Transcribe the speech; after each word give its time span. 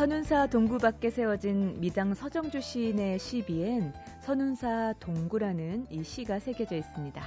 선운사 0.00 0.46
동구 0.46 0.78
밖에 0.78 1.10
세워진 1.10 1.78
미당 1.78 2.14
서정주 2.14 2.62
시인의 2.62 3.18
시비엔 3.18 3.92
선운사 4.22 4.94
동구라는 4.98 5.88
이 5.90 6.02
시가 6.02 6.38
새겨져 6.38 6.76
있습니다. 6.76 7.22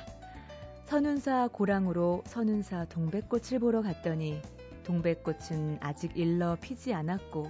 선운사 0.86 1.50
고랑으로 1.50 2.24
선운사 2.26 2.86
동백꽃을 2.86 3.60
보러 3.60 3.84
갔더니 3.84 4.42
동백꽃은 4.86 5.78
아직 5.82 6.18
일러 6.18 6.58
피지 6.60 6.96
않았고 6.96 7.46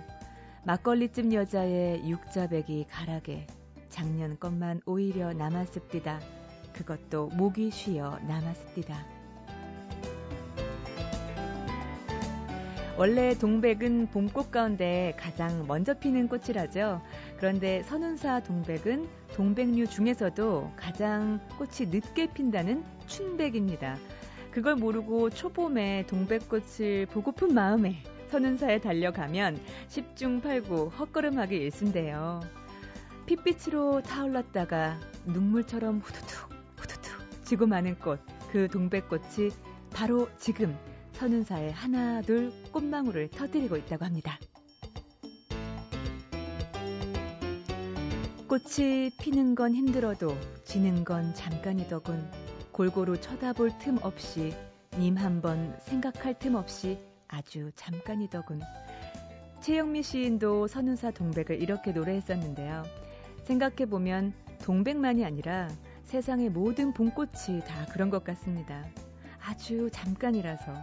막걸리집 0.65 1.31
여자의 1.31 2.05
육자백이 2.09 2.87
가락에 2.89 3.47
작년 3.87 4.37
것만 4.37 4.81
오히려 4.85 5.31
남았습디다. 5.31 6.19
그것도 6.73 7.27
목이 7.27 7.71
쉬어 7.71 8.19
남았습디다. 8.27 9.22
원래 12.95 13.33
동백은 13.33 14.07
봄꽃 14.11 14.51
가운데 14.51 15.15
가장 15.17 15.65
먼저 15.65 15.95
피는 15.95 16.27
꽃이라죠. 16.27 17.01
그런데 17.37 17.81
선운사 17.83 18.41
동백은 18.41 19.07
동백류 19.33 19.87
중에서도 19.87 20.71
가장 20.75 21.39
꽃이 21.57 21.89
늦게 21.89 22.33
핀다는 22.33 22.83
춘백입니다. 23.07 23.97
그걸 24.51 24.75
모르고 24.75 25.31
초봄에 25.31 26.05
동백꽃을 26.05 27.07
보고픈 27.07 27.55
마음에 27.55 28.03
선운사에 28.29 28.79
달려가면 28.79 29.59
10중 29.89 30.43
8구 30.43 30.95
헛걸음하기 30.95 31.55
일순데요. 31.55 32.41
핏빛으로 33.25 34.03
타올랐다가 34.03 34.99
눈물처럼 35.25 35.97
후두둑 35.97 36.51
후두둑 36.77 37.43
지고 37.43 37.65
마는 37.65 37.97
꽃, 37.97 38.19
그 38.51 38.67
동백꽃이 38.67 39.49
바로 39.93 40.29
지금 40.37 40.77
선운사에 41.13 41.71
하나 41.71 42.21
둘 42.21 42.51
꽃망울을 42.71 43.29
터뜨리고 43.29 43.77
있다고 43.77 44.05
합니다. 44.05 44.37
꽃이 48.47 49.11
피는 49.19 49.55
건 49.55 49.73
힘들어도 49.73 50.37
지는 50.63 51.03
건 51.03 51.33
잠깐이더군. 51.33 52.29
골고루 52.71 53.19
쳐다볼 53.19 53.77
틈 53.79 53.97
없이 54.01 54.53
님 54.99 55.17
한번 55.17 55.75
생각할 55.81 56.37
틈 56.37 56.55
없이 56.55 56.99
아주 57.27 57.71
잠깐이더군. 57.75 58.61
최영미 59.61 60.03
시인도 60.03 60.67
선운사 60.67 61.11
동백을 61.11 61.61
이렇게 61.61 61.91
노래했었는데요. 61.93 62.83
생각해보면 63.45 64.33
동백만이 64.61 65.25
아니라 65.25 65.69
세상의 66.03 66.49
모든 66.49 66.93
봄꽃이 66.93 67.61
다 67.65 67.85
그런 67.91 68.09
것 68.09 68.23
같습니다. 68.23 68.85
아주 69.41 69.89
잠깐이라서 69.91 70.73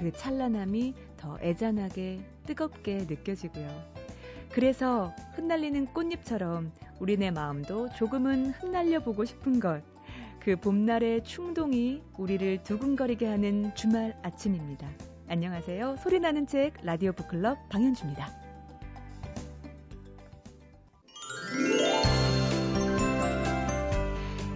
그 0.00 0.10
찬란함이 0.12 0.94
더 1.18 1.38
애잔하게 1.42 2.20
뜨겁게 2.46 3.04
느껴지고요. 3.06 3.68
그래서 4.50 5.14
흩날리는 5.34 5.92
꽃잎처럼 5.92 6.72
우리네 7.00 7.30
마음도 7.32 7.90
조금은 7.90 8.46
흩날려 8.46 9.00
보고 9.00 9.26
싶은 9.26 9.60
것. 9.60 9.82
그 10.40 10.56
봄날의 10.56 11.22
충동이 11.24 12.02
우리를 12.16 12.62
두근거리게 12.62 13.26
하는 13.26 13.74
주말 13.74 14.18
아침입니다. 14.22 14.88
안녕하세요. 15.28 15.96
소리나는 15.98 16.46
책 16.46 16.74
라디오 16.82 17.12
북클럽 17.12 17.68
방현주입니다. 17.68 18.39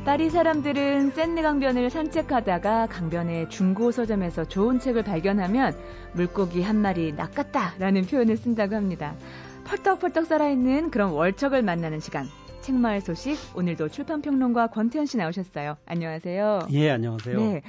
파리 0.05 0.29
사람들은 0.29 1.11
샌느 1.13 1.41
강변을 1.41 1.89
산책하다가 1.89 2.89
강변의 2.89 3.49
중고 3.49 3.91
서점에서 3.91 4.45
좋은 4.45 4.79
책을 4.79 5.03
발견하면 5.03 5.75
물고기 6.13 6.63
한 6.63 6.77
마리 6.77 7.13
낚았다라는 7.13 8.03
표현을 8.03 8.37
쓴다고 8.37 8.75
합니다. 8.75 9.15
펄떡펄떡 9.65 10.27
살아있는 10.27 10.91
그런 10.91 11.13
월척을 11.13 11.63
만나는 11.63 12.01
시간. 12.01 12.27
책마을 12.61 13.01
소식 13.01 13.39
오늘도 13.57 13.89
출판평론가 13.89 14.69
권태현 14.69 15.07
씨 15.07 15.17
나오셨어요. 15.17 15.77
안녕하세요. 15.87 16.61
예, 16.73 16.91
안녕하세요. 16.91 17.39
네. 17.39 17.63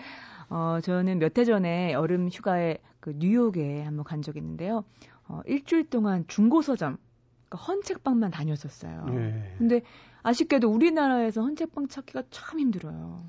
어, 0.50 0.80
저는 0.84 1.20
몇 1.20 1.38
해 1.38 1.46
전에 1.46 1.94
여름 1.94 2.28
휴가에 2.30 2.78
그 3.00 3.14
뉴욕에 3.18 3.84
한번 3.84 4.04
간 4.04 4.22
적이 4.22 4.40
있는데요. 4.40 4.84
어, 5.28 5.42
일주일 5.46 5.90
동안 5.90 6.26
중고 6.28 6.62
서점, 6.62 6.98
그러니까 7.50 7.66
헌책방만 7.72 8.32
다녔었어요. 8.32 9.06
예. 9.12 9.54
근데 9.58 9.82
아쉽게도 10.26 10.70
우리나라에서 10.70 11.42
헌책방 11.42 11.88
찾기가 11.88 12.24
참 12.32 12.60
힘들어요. 12.60 13.24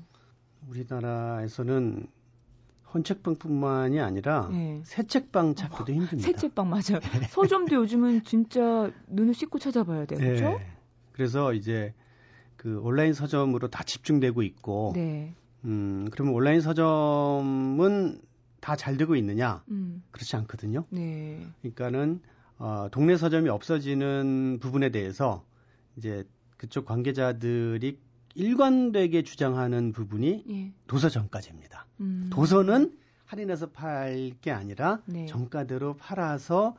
우리나라에서는 0.67 2.07
헌책방뿐만이 2.93 3.99
아니라 3.99 4.49
네. 4.51 4.81
새책방 4.83 5.55
찾기도 5.55 5.91
어, 5.91 5.95
힘듭니다. 5.95 6.27
새책방 6.31 6.69
맞아요. 6.69 6.99
네. 6.99 7.27
서점도 7.29 7.75
요즘은 7.75 8.23
진짜 8.23 8.91
눈을 9.07 9.33
씻고 9.33 9.59
찾아봐야 9.59 10.05
돼요. 10.05 10.19
그렇죠? 10.19 10.57
네. 10.57 10.67
그래서 11.11 11.53
이제 11.53 11.93
그 12.55 12.79
온라인 12.81 13.13
서점으로 13.13 13.67
다 13.69 13.83
집중되고 13.83 14.41
있고 14.41 14.93
네. 14.95 15.35
음, 15.65 16.07
그러면 16.11 16.33
온라인 16.33 16.61
서점은 16.61 18.21
다 18.59 18.75
잘 18.75 18.97
되고 18.97 19.15
있느냐? 19.15 19.63
음. 19.69 20.03
그렇지 20.11 20.35
않거든요. 20.37 20.85
네. 20.89 21.45
그러니까는 21.61 22.21
어, 22.57 22.87
동네 22.91 23.15
서점이 23.17 23.49
없어지는 23.49 24.57
부분에 24.59 24.89
대해서 24.89 25.45
이제 25.95 26.25
그쪽 26.57 26.85
관계자들이 26.85 27.99
일관되게 28.35 29.23
주장하는 29.23 29.91
부분이 29.91 30.43
예. 30.49 30.71
도서 30.87 31.09
정가제입니다. 31.09 31.85
음. 32.01 32.29
도서는 32.31 32.93
할인해서 33.25 33.71
팔 33.71 34.31
게 34.41 34.51
아니라 34.51 35.01
네. 35.05 35.25
정가대로 35.25 35.95
팔아서 35.97 36.75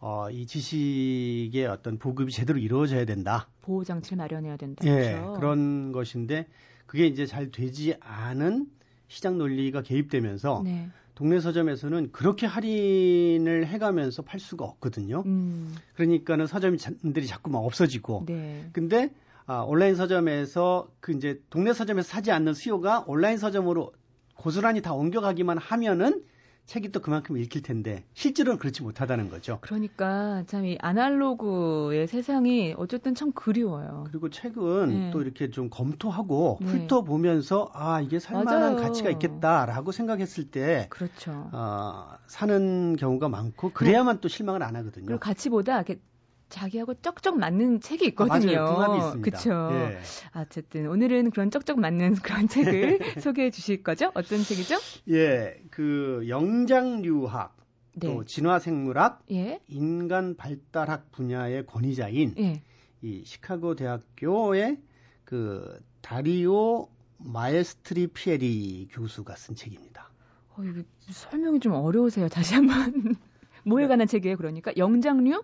어, 0.00 0.28
이 0.30 0.46
지식의 0.46 1.66
어떤 1.66 1.98
보급이 1.98 2.32
제대로 2.32 2.58
이루어져야 2.58 3.04
된다. 3.04 3.48
보호 3.60 3.84
장치를 3.84 4.18
마련해야 4.18 4.56
된다. 4.56 4.84
예, 4.84 5.12
그렇죠? 5.12 5.32
그런 5.34 5.92
것인데 5.92 6.48
그게 6.86 7.06
이제 7.06 7.24
잘 7.24 7.50
되지 7.50 7.94
않은 8.00 8.66
시장 9.06 9.38
논리가 9.38 9.82
개입되면서 9.82 10.62
네. 10.64 10.88
동네 11.14 11.40
서점에서는 11.40 12.10
그렇게 12.12 12.46
할인을 12.46 13.66
해가면서 13.66 14.22
팔 14.22 14.40
수가 14.40 14.64
없거든요. 14.64 15.22
음. 15.26 15.74
그러니까는 15.94 16.46
서점들이 16.46 17.26
자꾸만 17.26 17.62
없어지고. 17.62 18.24
네. 18.26 18.68
근데 18.72 19.10
아, 19.46 19.60
온라인 19.60 19.94
서점에서 19.94 20.90
그 21.00 21.12
이제 21.12 21.40
동네 21.50 21.72
서점에서 21.72 22.08
사지 22.08 22.30
않는 22.30 22.54
수요가 22.54 23.04
온라인 23.06 23.36
서점으로 23.36 23.92
고스란히 24.36 24.80
다 24.80 24.94
옮겨가기만 24.94 25.58
하면은 25.58 26.22
책이 26.66 26.92
또 26.92 27.00
그만큼 27.00 27.36
읽힐 27.36 27.60
텐데 27.62 28.04
실제로는 28.14 28.58
그렇지 28.58 28.82
못하다는 28.82 29.28
거죠. 29.30 29.58
그러니까 29.62 30.44
참 30.46 30.64
이 30.64 30.78
아날로그의 30.80 32.06
세상이 32.06 32.74
어쨌든 32.78 33.14
참 33.14 33.32
그리워요. 33.32 34.04
그리고 34.08 34.30
책은 34.30 34.88
네. 34.88 35.10
또 35.10 35.20
이렇게 35.22 35.50
좀 35.50 35.68
검토하고 35.70 36.58
네. 36.60 36.66
훑어보면서 36.68 37.70
아 37.74 38.00
이게 38.00 38.18
살만한. 38.18 38.76
가치가 38.76 39.10
있겠다라고 39.10 39.92
생각했을 39.92 40.50
때 40.50 40.86
그렇죠. 40.90 41.48
어, 41.52 42.10
사는 42.26 42.96
경우가 42.96 43.28
많고 43.28 43.70
그래야만 43.72 44.20
또 44.20 44.28
실망을 44.28 44.62
안 44.62 44.76
하거든요. 44.76 45.06
그리고 45.06 45.20
가치보다 45.20 45.76
이렇게 45.76 46.00
자기하고 46.52 46.94
쩍쩍 46.94 47.38
맞는 47.38 47.80
책이 47.80 48.04
있거든요. 48.08 48.60
아, 48.60 48.88
맞아요. 48.88 49.20
그렇죠. 49.22 49.70
예. 49.72 49.98
어쨌든 50.38 50.86
오늘은 50.86 51.30
그런 51.30 51.50
쩍쩍 51.50 51.80
맞는 51.80 52.16
그런 52.22 52.46
책을 52.46 52.98
소개해 53.20 53.50
주실 53.50 53.82
거죠? 53.82 54.12
어떤 54.14 54.42
책이죠? 54.42 54.76
예, 55.08 55.60
그 55.70 56.24
영장류학 56.28 57.56
네. 57.94 58.06
또 58.06 58.24
진화생물학, 58.24 59.24
예? 59.32 59.60
인간 59.68 60.36
발달학 60.36 61.10
분야의 61.10 61.66
권위자인 61.66 62.34
예. 62.38 62.62
이 63.02 63.24
시카고 63.24 63.74
대학교의 63.74 64.78
그 65.24 65.80
다리오 66.02 66.88
마에스트리 67.18 68.08
피에리 68.08 68.88
교수가 68.92 69.34
쓴 69.36 69.54
책입니다. 69.54 70.10
어, 70.56 70.62
이거 70.64 70.82
설명이 71.10 71.60
좀 71.60 71.72
어려우세요. 71.72 72.28
다시 72.28 72.54
한번. 72.54 73.16
뭐에 73.64 73.86
관한 73.86 74.06
책이에요, 74.06 74.36
그러니까? 74.36 74.72
영장류? 74.76 75.42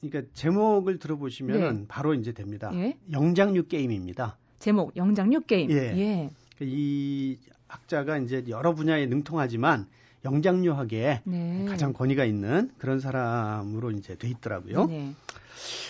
그러니까 0.00 0.30
제목을 0.34 0.98
들어보시면 0.98 1.76
네. 1.76 1.84
바로 1.88 2.14
이제 2.14 2.32
됩니다. 2.32 2.70
예? 2.74 2.96
영장류 3.10 3.66
게임입니다. 3.68 4.36
제목 4.58 4.96
영장류 4.96 5.42
게임. 5.42 5.70
예. 5.70 5.76
예. 5.76 6.30
그이 6.58 7.38
학자가 7.68 8.18
이제 8.18 8.44
여러 8.48 8.74
분야에 8.74 9.06
능통하지만 9.06 9.86
영장류학에 10.24 11.22
네. 11.24 11.64
가장 11.68 11.92
권위가 11.92 12.24
있는 12.24 12.70
그런 12.78 13.00
사람으로 13.00 13.92
이제 13.92 14.16
돼 14.16 14.28
있더라고요. 14.28 14.86
네. 14.86 15.14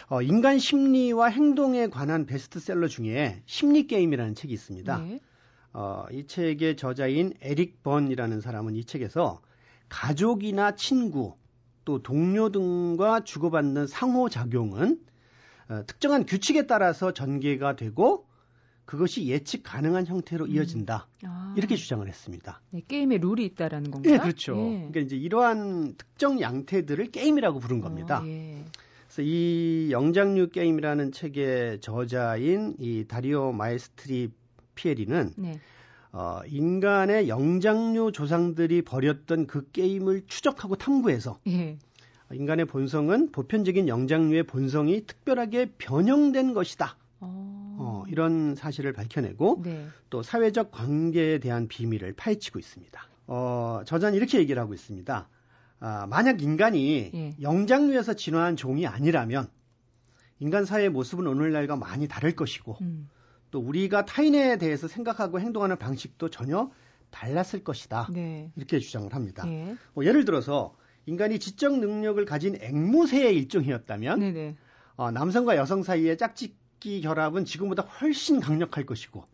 어, 0.08 0.22
인간 0.22 0.58
심리와 0.58 1.28
행동에 1.28 1.88
관한 1.88 2.26
베스트셀러 2.26 2.88
중에 2.88 3.42
심리 3.46 3.86
게임이라는 3.86 4.34
책이 4.34 4.52
있습니다. 4.52 4.98
네. 4.98 5.20
어, 5.72 6.04
이 6.10 6.26
책의 6.26 6.76
저자인 6.76 7.34
에릭 7.40 7.82
번이라는 7.82 8.40
사람은 8.40 8.76
이 8.76 8.84
책에서 8.84 9.40
가족이나 9.88 10.74
친구 10.74 11.34
또 11.86 12.02
동료 12.02 12.50
등과 12.50 13.20
주고받는 13.24 13.86
상호작용은 13.86 15.00
어, 15.68 15.82
특정한 15.86 16.26
규칙에 16.26 16.66
따라서 16.66 17.12
전개가 17.14 17.76
되고 17.76 18.26
그것이 18.84 19.26
예측 19.26 19.62
가능한 19.62 20.06
형태로 20.06 20.44
음. 20.44 20.50
이어진다. 20.50 21.08
아. 21.24 21.54
이렇게 21.56 21.76
주장을 21.76 22.06
했습니다. 22.06 22.60
네, 22.70 22.82
게임에 22.86 23.18
룰이 23.18 23.44
있다라는 23.46 23.90
건가요? 23.90 24.14
네, 24.14 24.18
그렇죠. 24.20 24.56
예. 24.56 24.76
그러니까 24.76 25.00
이제 25.00 25.16
이러한 25.16 25.94
특정 25.96 26.40
양태들을 26.40 27.10
게임이라고 27.10 27.60
부른 27.60 27.80
겁니다. 27.80 28.20
어, 28.20 28.26
예. 28.26 28.64
그래서 29.06 29.22
이 29.22 29.88
영장류 29.90 30.50
게임이라는 30.50 31.12
책의 31.12 31.80
저자인 31.80 32.74
이 32.78 33.04
다리오 33.08 33.52
마에스트리 33.52 34.30
피에리는 34.74 35.32
네. 35.36 35.60
어, 36.16 36.40
인간의 36.46 37.28
영장류 37.28 38.10
조상들이 38.10 38.80
벌였던 38.80 39.46
그 39.46 39.70
게임을 39.70 40.22
추적하고 40.26 40.76
탐구해서 40.76 41.38
예. 41.48 41.76
인간의 42.32 42.64
본성은 42.64 43.32
보편적인 43.32 43.86
영장류의 43.86 44.44
본성이 44.44 45.04
특별하게 45.06 45.72
변형된 45.76 46.54
것이다. 46.54 46.96
어... 47.20 47.76
어, 47.78 48.04
이런 48.08 48.54
사실을 48.54 48.94
밝혀내고 48.94 49.60
네. 49.62 49.86
또 50.08 50.22
사회적 50.22 50.70
관계에 50.70 51.38
대한 51.38 51.68
비밀을 51.68 52.14
파헤치고 52.14 52.58
있습니다. 52.58 52.98
어, 53.26 53.82
저자는 53.84 54.16
이렇게 54.16 54.38
얘기를 54.38 54.60
하고 54.62 54.72
있습니다. 54.72 55.28
아, 55.80 56.06
만약 56.08 56.40
인간이 56.40 57.10
예. 57.12 57.36
영장류에서 57.42 58.14
진화한 58.14 58.56
종이 58.56 58.86
아니라면 58.86 59.48
인간 60.38 60.64
사회의 60.64 60.88
모습은 60.88 61.26
오늘날과 61.26 61.76
많이 61.76 62.08
다를 62.08 62.34
것이고 62.34 62.78
음. 62.80 63.10
또 63.56 63.60
우리가 63.60 64.04
타인에 64.04 64.58
대해서 64.58 64.86
생각하고 64.86 65.40
행동하는 65.40 65.78
방식도 65.78 66.28
전혀 66.28 66.70
달랐을 67.10 67.64
것이다. 67.64 68.06
네. 68.12 68.52
이렇게 68.54 68.78
주장을 68.78 69.10
합니다. 69.14 69.48
예. 69.48 69.76
뭐 69.94 70.04
예를 70.04 70.26
들어서 70.26 70.76
인간이 71.06 71.38
지적 71.38 71.78
능력을 71.78 72.22
가진 72.26 72.58
앵무새의 72.60 73.34
일종이었다면 73.34 74.56
어, 74.96 75.10
남성과 75.10 75.56
여성 75.56 75.82
사이의 75.82 76.18
짝짓기 76.18 77.00
결합은 77.00 77.46
지금보다 77.46 77.82
훨씬 77.82 78.40
강력할 78.40 78.84
것이고 78.84 79.24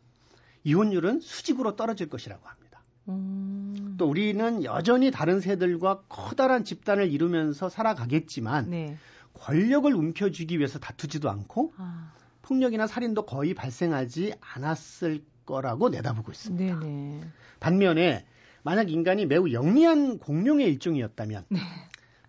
이혼율은 0.63 1.19
수직으로 1.19 1.75
떨어질 1.75 2.09
것이라고 2.09 2.47
합니다. 2.47 2.85
음... 3.09 3.97
또 3.99 4.09
우리는 4.09 4.63
여전히 4.63 5.11
다른 5.11 5.41
새들과 5.41 6.03
커다란 6.09 6.63
집단을 6.63 7.11
이루면서 7.11 7.69
살아가겠지만 7.69 8.71
네. 8.71 8.97
권력을 9.35 9.93
움켜쥐기 9.93 10.59
위해서 10.59 10.79
다투지도 10.79 11.29
않고 11.29 11.73
아... 11.77 12.13
폭력이나 12.43 12.87
살인도 12.87 13.25
거의 13.25 13.55
발생하지 13.55 14.35
않았을 14.41 15.23
거라고 15.47 15.89
내다보고 15.89 16.33
있습니다. 16.33 16.81
네네. 16.81 17.21
반면에 17.61 18.25
만약 18.63 18.91
인간이 18.91 19.27
매우 19.27 19.51
영리한 19.51 20.19
공룡의 20.19 20.67
일종이었다면 20.67 21.45
네. 21.49 21.59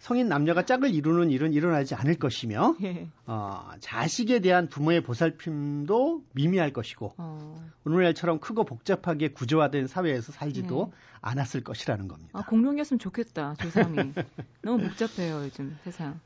성인 0.04 0.28
남녀가 0.28 0.66
짝을 0.66 0.94
이루는 0.94 1.32
일은 1.32 1.54
일어나지 1.54 1.96
않을 1.96 2.16
것이며 2.16 2.76
예. 2.84 3.08
어, 3.26 3.70
자식에 3.80 4.42
대한 4.42 4.68
부모의 4.68 5.00
보살핌도 5.02 6.26
미미할 6.34 6.74
것이고 6.74 7.14
어. 7.18 7.56
오늘날처럼 7.86 8.40
크고 8.40 8.66
복잡하게 8.66 9.30
구조화된 9.30 9.88
사회에서 9.88 10.34
살지도 10.34 10.92
예. 10.92 10.98
않았을 11.22 11.64
것이라는 11.64 12.10
겁니다. 12.10 12.32
아, 12.34 12.44
공룡이었으면 12.44 13.00
좋겠다 13.00 13.56
조상이 13.62 13.96
너무 14.62 14.84
복잡해요 14.90 15.46
요즘 15.46 15.78
세상. 15.86 16.20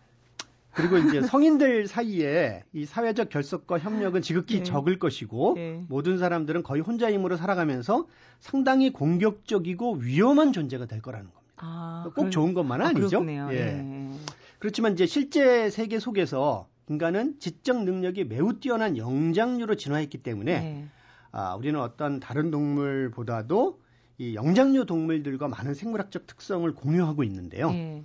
그리고 0.77 0.97
이제 1.00 1.24
성인들 1.24 1.88
사이에 1.88 2.63
이 2.71 2.85
사회적 2.85 3.29
결속과 3.29 3.79
협력은 3.79 4.21
지극히 4.21 4.59
네. 4.59 4.63
적을 4.63 5.00
것이고 5.00 5.53
네. 5.56 5.83
모든 5.89 6.19
사람들은 6.19 6.62
거의 6.62 6.83
혼자 6.83 7.12
힘으로 7.12 7.35
살아가면서 7.35 8.06
상당히 8.39 8.94
공격적이고 8.94 9.95
위험한 9.95 10.53
존재가 10.53 10.85
될 10.85 11.01
거라는 11.01 11.25
겁니다. 11.25 11.53
아, 11.57 12.03
꼭 12.06 12.13
그런, 12.13 12.31
좋은 12.31 12.53
것만은 12.53 12.85
아, 12.85 12.89
아니죠. 12.89 13.25
예. 13.27 13.56
네. 13.56 14.12
그렇지만 14.59 14.94
이제 14.94 15.07
실제 15.07 15.71
세계 15.71 15.97
속에서 15.97 16.68
인간은 16.89 17.39
지적 17.39 17.83
능력이 17.83 18.25
매우 18.25 18.53
뛰어난 18.59 18.97
영장류로 18.97 19.75
진화했기 19.75 20.19
때문에 20.19 20.59
네. 20.59 20.88
아, 21.31 21.56
우리는 21.56 21.79
어떤 21.79 22.19
다른 22.19 22.51
동물보다도 22.51 23.79
이 24.19 24.35
영장류 24.35 24.85
동물들과 24.85 25.47
많은 25.47 25.74
생물학적 25.74 26.27
특성을 26.27 26.71
공유하고 26.74 27.24
있는데요. 27.24 27.71
네. 27.71 28.03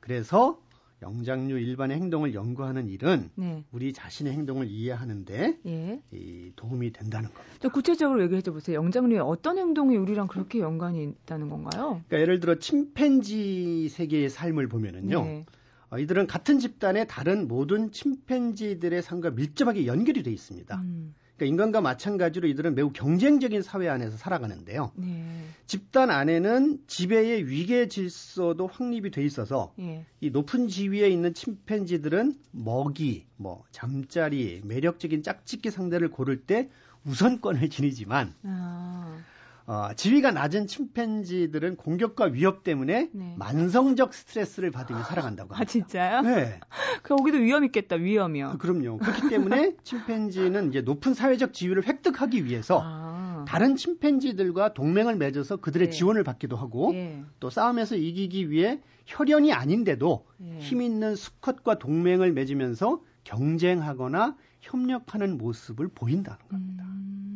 그래서 0.00 0.58
영장류 1.02 1.58
일반의 1.58 1.98
행동을 1.98 2.34
연구하는 2.34 2.88
일은 2.88 3.30
네. 3.34 3.64
우리 3.70 3.92
자신의 3.92 4.32
행동을 4.32 4.66
이해하는데 4.68 5.58
예. 5.66 6.00
이 6.10 6.52
도움이 6.56 6.92
된다는 6.92 7.28
겁니다. 7.28 7.54
좀 7.60 7.70
구체적으로 7.70 8.22
얘기해 8.22 8.40
줘 8.40 8.52
보세요. 8.52 8.76
영장류의 8.76 9.20
어떤 9.20 9.58
행동이 9.58 9.96
우리랑 9.96 10.26
그렇게 10.26 10.60
연관이 10.60 11.04
있다는 11.04 11.48
건가요? 11.48 12.02
그러니까 12.08 12.20
예를 12.20 12.40
들어 12.40 12.58
침팬지 12.58 13.88
세계의 13.90 14.30
삶을 14.30 14.68
보면은요. 14.68 15.22
네. 15.22 15.46
어, 15.90 15.98
이들은 15.98 16.26
같은 16.26 16.58
집단의 16.58 17.06
다른 17.08 17.46
모든 17.46 17.92
침팬지들의 17.92 19.02
삶과 19.02 19.30
밀접하게 19.30 19.86
연결이 19.86 20.22
돼 20.22 20.32
있습니다. 20.32 20.76
음. 20.76 21.14
그러니까 21.36 21.44
인간과 21.44 21.80
마찬가지로 21.80 22.48
이들은 22.48 22.74
매우 22.74 22.90
경쟁적인 22.92 23.62
사회 23.62 23.88
안에서 23.88 24.16
살아가는데요. 24.16 24.92
네. 24.96 25.44
집단 25.66 26.10
안에는 26.10 26.80
지배의 26.86 27.48
위계 27.48 27.88
질서도 27.88 28.66
확립이 28.66 29.10
돼 29.10 29.22
있어서 29.24 29.72
네. 29.76 30.06
이 30.20 30.30
높은 30.30 30.68
지위에 30.68 31.08
있는 31.08 31.34
침팬지들은 31.34 32.38
먹이, 32.52 33.26
뭐 33.36 33.64
잠자리, 33.70 34.62
매력적인 34.64 35.22
짝짓기 35.22 35.70
상대를 35.70 36.10
고를 36.10 36.40
때 36.40 36.70
우선권을 37.04 37.68
지니지만 37.70 38.34
아. 38.44 39.18
어, 39.66 39.90
지위가 39.96 40.30
낮은 40.30 40.68
침팬지들은 40.68 41.76
공격과 41.76 42.26
위협 42.26 42.62
때문에 42.62 43.10
네. 43.12 43.34
만성적 43.36 44.14
스트레스를 44.14 44.70
받으며 44.70 45.02
살아간다고 45.02 45.54
합니다. 45.54 45.60
아, 45.60 45.64
진짜요? 45.64 46.20
네. 46.22 46.60
거기도 47.02 47.38
위험 47.38 47.64
있겠다, 47.64 47.96
위험이요. 47.96 48.50
그, 48.52 48.58
그럼요. 48.58 48.98
그렇기 48.98 49.28
때문에 49.28 49.74
침팬지는 49.82 50.68
이제 50.68 50.82
높은 50.82 51.14
사회적 51.14 51.52
지위를 51.52 51.84
획득하기 51.84 52.44
위해서 52.44 52.80
아. 52.84 53.44
다른 53.48 53.74
침팬지들과 53.74 54.72
동맹을 54.72 55.16
맺어서 55.16 55.56
그들의 55.56 55.88
네. 55.88 55.92
지원을 55.92 56.22
받기도 56.22 56.56
하고 56.56 56.92
네. 56.92 57.24
또 57.40 57.50
싸움에서 57.50 57.96
이기기 57.96 58.50
위해 58.50 58.80
혈연이 59.06 59.52
아닌데도 59.52 60.26
네. 60.38 60.58
힘 60.60 60.80
있는 60.80 61.16
수컷과 61.16 61.78
동맹을 61.80 62.32
맺으면서 62.32 63.02
경쟁하거나 63.24 64.36
협력하는 64.60 65.38
모습을 65.38 65.88
보인다는 65.88 66.38
겁니다. 66.48 66.84
음. 66.84 67.35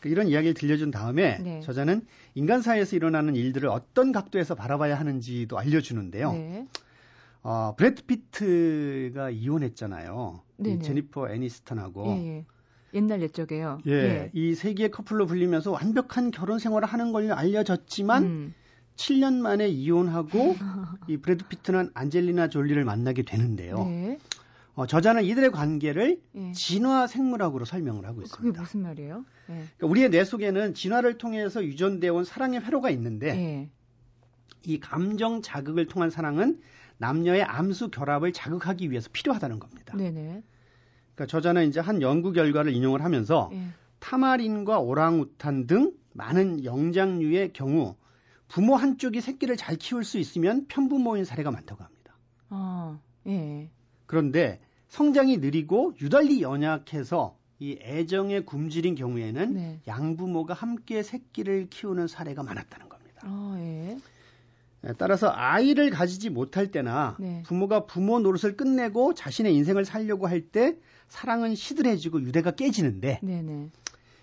그 0.00 0.08
이런 0.08 0.28
이야기를 0.28 0.54
들려준 0.54 0.90
다음에 0.90 1.38
네. 1.38 1.60
저자는 1.60 2.02
인간 2.34 2.62
사회에서 2.62 2.96
일어나는 2.96 3.34
일들을 3.34 3.68
어떤 3.68 4.12
각도에서 4.12 4.54
바라봐야 4.54 4.98
하는지도 4.98 5.58
알려주는데요. 5.58 6.32
네. 6.32 6.66
어, 7.42 7.74
브래드 7.76 8.04
피트가 8.04 9.30
이혼했잖아요. 9.30 10.42
이 10.64 10.78
제니퍼 10.80 11.30
애니스턴하고. 11.30 12.06
예, 12.18 12.26
예. 12.26 12.46
옛날 12.94 13.22
옛적에요. 13.22 13.80
예, 13.86 13.92
예. 13.92 14.30
이 14.32 14.54
세계의 14.54 14.90
커플로 14.90 15.26
불리면서 15.26 15.70
완벽한 15.72 16.30
결혼 16.30 16.58
생활을 16.58 16.88
하는 16.88 17.12
걸로 17.12 17.34
알려졌지만 17.34 18.22
음. 18.22 18.54
7년 18.96 19.34
만에 19.34 19.68
이혼하고 19.68 20.56
이 21.08 21.16
브래드 21.18 21.46
피트는 21.46 21.90
안젤리나 21.94 22.48
졸리를 22.48 22.82
만나게 22.84 23.22
되는데요. 23.22 23.84
네. 23.84 24.18
어, 24.78 24.86
저자는 24.86 25.24
이들의 25.24 25.50
관계를 25.50 26.22
예. 26.36 26.52
진화 26.52 27.08
생물학으로 27.08 27.64
설명을 27.64 28.06
하고 28.06 28.22
있습니다. 28.22 28.40
그게 28.40 28.60
무슨 28.60 28.82
말이에요? 28.82 29.24
예. 29.50 29.52
그러니까 29.52 29.86
우리의 29.88 30.10
뇌 30.10 30.22
속에는 30.22 30.74
진화를 30.74 31.18
통해서 31.18 31.64
유전되어 31.64 32.14
온 32.14 32.22
사랑의 32.22 32.60
회로가 32.60 32.88
있는데 32.90 33.28
예. 33.36 33.70
이 34.62 34.78
감정 34.78 35.42
자극을 35.42 35.86
통한 35.86 36.10
사랑은 36.10 36.60
남녀의 36.98 37.42
암수 37.42 37.90
결합을 37.90 38.32
자극하기 38.32 38.92
위해서 38.92 39.08
필요하다는 39.12 39.58
겁니다. 39.58 39.96
네네. 39.96 40.44
그러니까 41.16 41.26
저자는 41.26 41.66
이제 41.66 41.80
한 41.80 42.00
연구 42.00 42.30
결과를 42.30 42.72
인용을 42.72 43.02
하면서 43.02 43.50
예. 43.52 43.60
타마린과 43.98 44.78
오랑우탄 44.78 45.66
등 45.66 45.92
많은 46.12 46.62
영장류의 46.64 47.52
경우 47.52 47.96
부모 48.46 48.76
한쪽이 48.76 49.22
새끼를 49.22 49.56
잘 49.56 49.74
키울 49.74 50.04
수 50.04 50.18
있으면 50.18 50.66
편부모인 50.68 51.24
사례가 51.24 51.50
많다고 51.50 51.82
합니다. 51.82 52.16
아, 52.50 53.00
예. 53.26 53.70
그런데 54.06 54.60
성장이 54.88 55.38
느리고 55.38 55.94
유달리 56.00 56.42
연약해서 56.42 57.36
이 57.60 57.78
애정의 57.80 58.46
굶주린 58.46 58.94
경우에는 58.94 59.54
네. 59.54 59.80
양부모가 59.86 60.54
함께 60.54 61.02
새끼를 61.02 61.68
키우는 61.70 62.06
사례가 62.06 62.42
많았다는 62.42 62.88
겁니다. 62.88 63.22
아, 63.24 63.56
예. 63.58 63.98
예 64.84 64.92
따라서 64.96 65.28
아이를 65.34 65.90
가지지 65.90 66.30
못할 66.30 66.70
때나 66.70 67.16
네. 67.18 67.42
부모가 67.46 67.86
부모 67.86 68.20
노릇을 68.20 68.56
끝내고 68.56 69.14
자신의 69.14 69.54
인생을 69.56 69.84
살려고 69.84 70.28
할 70.28 70.50
때 70.50 70.76
사랑은 71.08 71.54
시들해지고 71.54 72.22
유대가 72.22 72.50
깨지는데 72.52 73.20
네네. 73.22 73.42
네. 73.42 73.70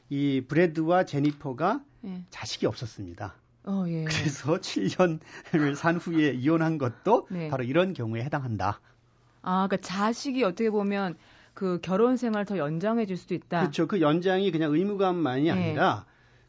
이 0.09 0.41
브래드와 0.47 1.05
제니퍼가 1.05 1.83
네. 2.01 2.23
자식이 2.29 2.67
없었습니다. 2.67 3.35
어, 3.65 3.85
예. 3.87 4.03
그래서 4.05 4.57
7년을 4.57 5.75
산 5.75 5.97
후에 5.97 6.31
이혼한 6.33 6.77
것도 6.77 7.27
네. 7.31 7.49
바로 7.49 7.63
이런 7.63 7.93
경우에 7.93 8.23
해당한다. 8.23 8.79
아, 9.45 9.67
그러니까 9.67 9.77
자식이 9.87 10.43
어떻게 10.43 10.69
보면 10.69 11.15
그 11.53 11.79
결혼 11.81 12.17
생활 12.17 12.45
더 12.45 12.57
연장해 12.57 13.05
줄 13.05 13.15
수도 13.15 13.33
있다. 13.35 13.61
그렇죠. 13.61 13.87
그 13.87 14.01
연장이 14.01 14.51
그냥 14.51 14.73
의무감만이 14.73 15.43
네. 15.43 15.51
아니라 15.51 16.05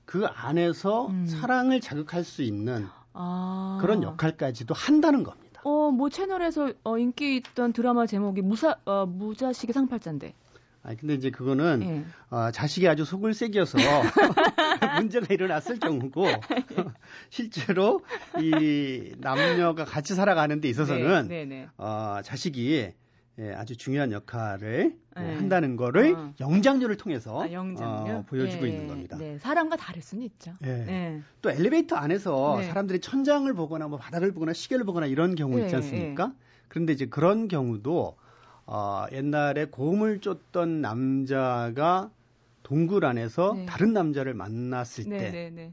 그 0.06 0.26
안에서 0.26 1.08
음. 1.08 1.26
사랑을 1.26 1.80
자극할 1.80 2.24
수 2.24 2.42
있는 2.42 2.86
아. 3.12 3.78
그런 3.80 4.02
역할까지도 4.02 4.74
한다는 4.74 5.22
겁니다. 5.22 5.60
어, 5.64 5.90
뭐 5.90 6.08
채널에서 6.08 6.72
어, 6.84 6.98
인기 6.98 7.36
있던 7.36 7.72
드라마 7.72 8.06
제목이 8.06 8.40
무사 8.40 8.76
어, 8.86 9.04
무자식의 9.06 9.74
상팔자인데. 9.74 10.34
아 10.86 10.94
근데 10.94 11.14
이제 11.14 11.30
그거는 11.30 11.80
네. 11.80 12.04
어, 12.30 12.52
자식이 12.52 12.88
아주 12.88 13.04
속을 13.04 13.34
새겨서 13.34 13.76
문제가 14.96 15.34
일어났을 15.34 15.80
경우고 15.80 16.24
실제로 17.28 18.04
이 18.38 19.12
남녀가 19.18 19.84
같이 19.84 20.14
살아가는 20.14 20.60
데 20.60 20.68
있어서는 20.68 21.26
네, 21.26 21.44
네, 21.44 21.62
네. 21.62 21.68
어, 21.76 22.20
자식이 22.22 22.92
예, 23.38 23.52
아주 23.52 23.76
중요한 23.76 24.12
역할을 24.12 24.96
뭐 25.16 25.24
네. 25.28 25.34
한다는 25.34 25.76
거를 25.76 26.14
어. 26.14 26.32
영장류를 26.40 26.96
통해서 26.96 27.42
아, 27.42 27.50
영장류? 27.50 28.12
어, 28.12 28.24
보여주고 28.26 28.64
예, 28.64 28.70
있는 28.70 28.86
겁니다. 28.86 29.18
네, 29.18 29.38
사람과 29.38 29.76
다를 29.76 30.00
수는 30.00 30.24
있죠. 30.24 30.54
예. 30.64 30.84
네. 30.84 31.22
또 31.42 31.50
엘리베이터 31.50 31.96
안에서 31.96 32.58
네. 32.60 32.66
사람들이 32.68 33.00
천장을 33.00 33.52
보거나 33.52 33.88
뭐 33.88 33.98
바닥을 33.98 34.32
보거나 34.32 34.54
시계를 34.54 34.86
보거나 34.86 35.06
이런 35.06 35.34
경우 35.34 35.60
있지 35.60 35.74
예, 35.74 35.76
않습니까? 35.76 36.32
그런데 36.68 36.94
이제 36.94 37.06
그런 37.06 37.48
경우도 37.48 38.16
어, 38.66 39.06
옛날에 39.12 39.66
고음을 39.66 40.20
쫓던 40.20 40.80
남자가 40.80 42.10
동굴 42.62 43.04
안에서 43.04 43.54
네. 43.54 43.66
다른 43.66 43.92
남자를 43.92 44.34
만났을 44.34 45.08
네, 45.08 45.18
때 45.18 45.30
네, 45.30 45.50
네. 45.50 45.72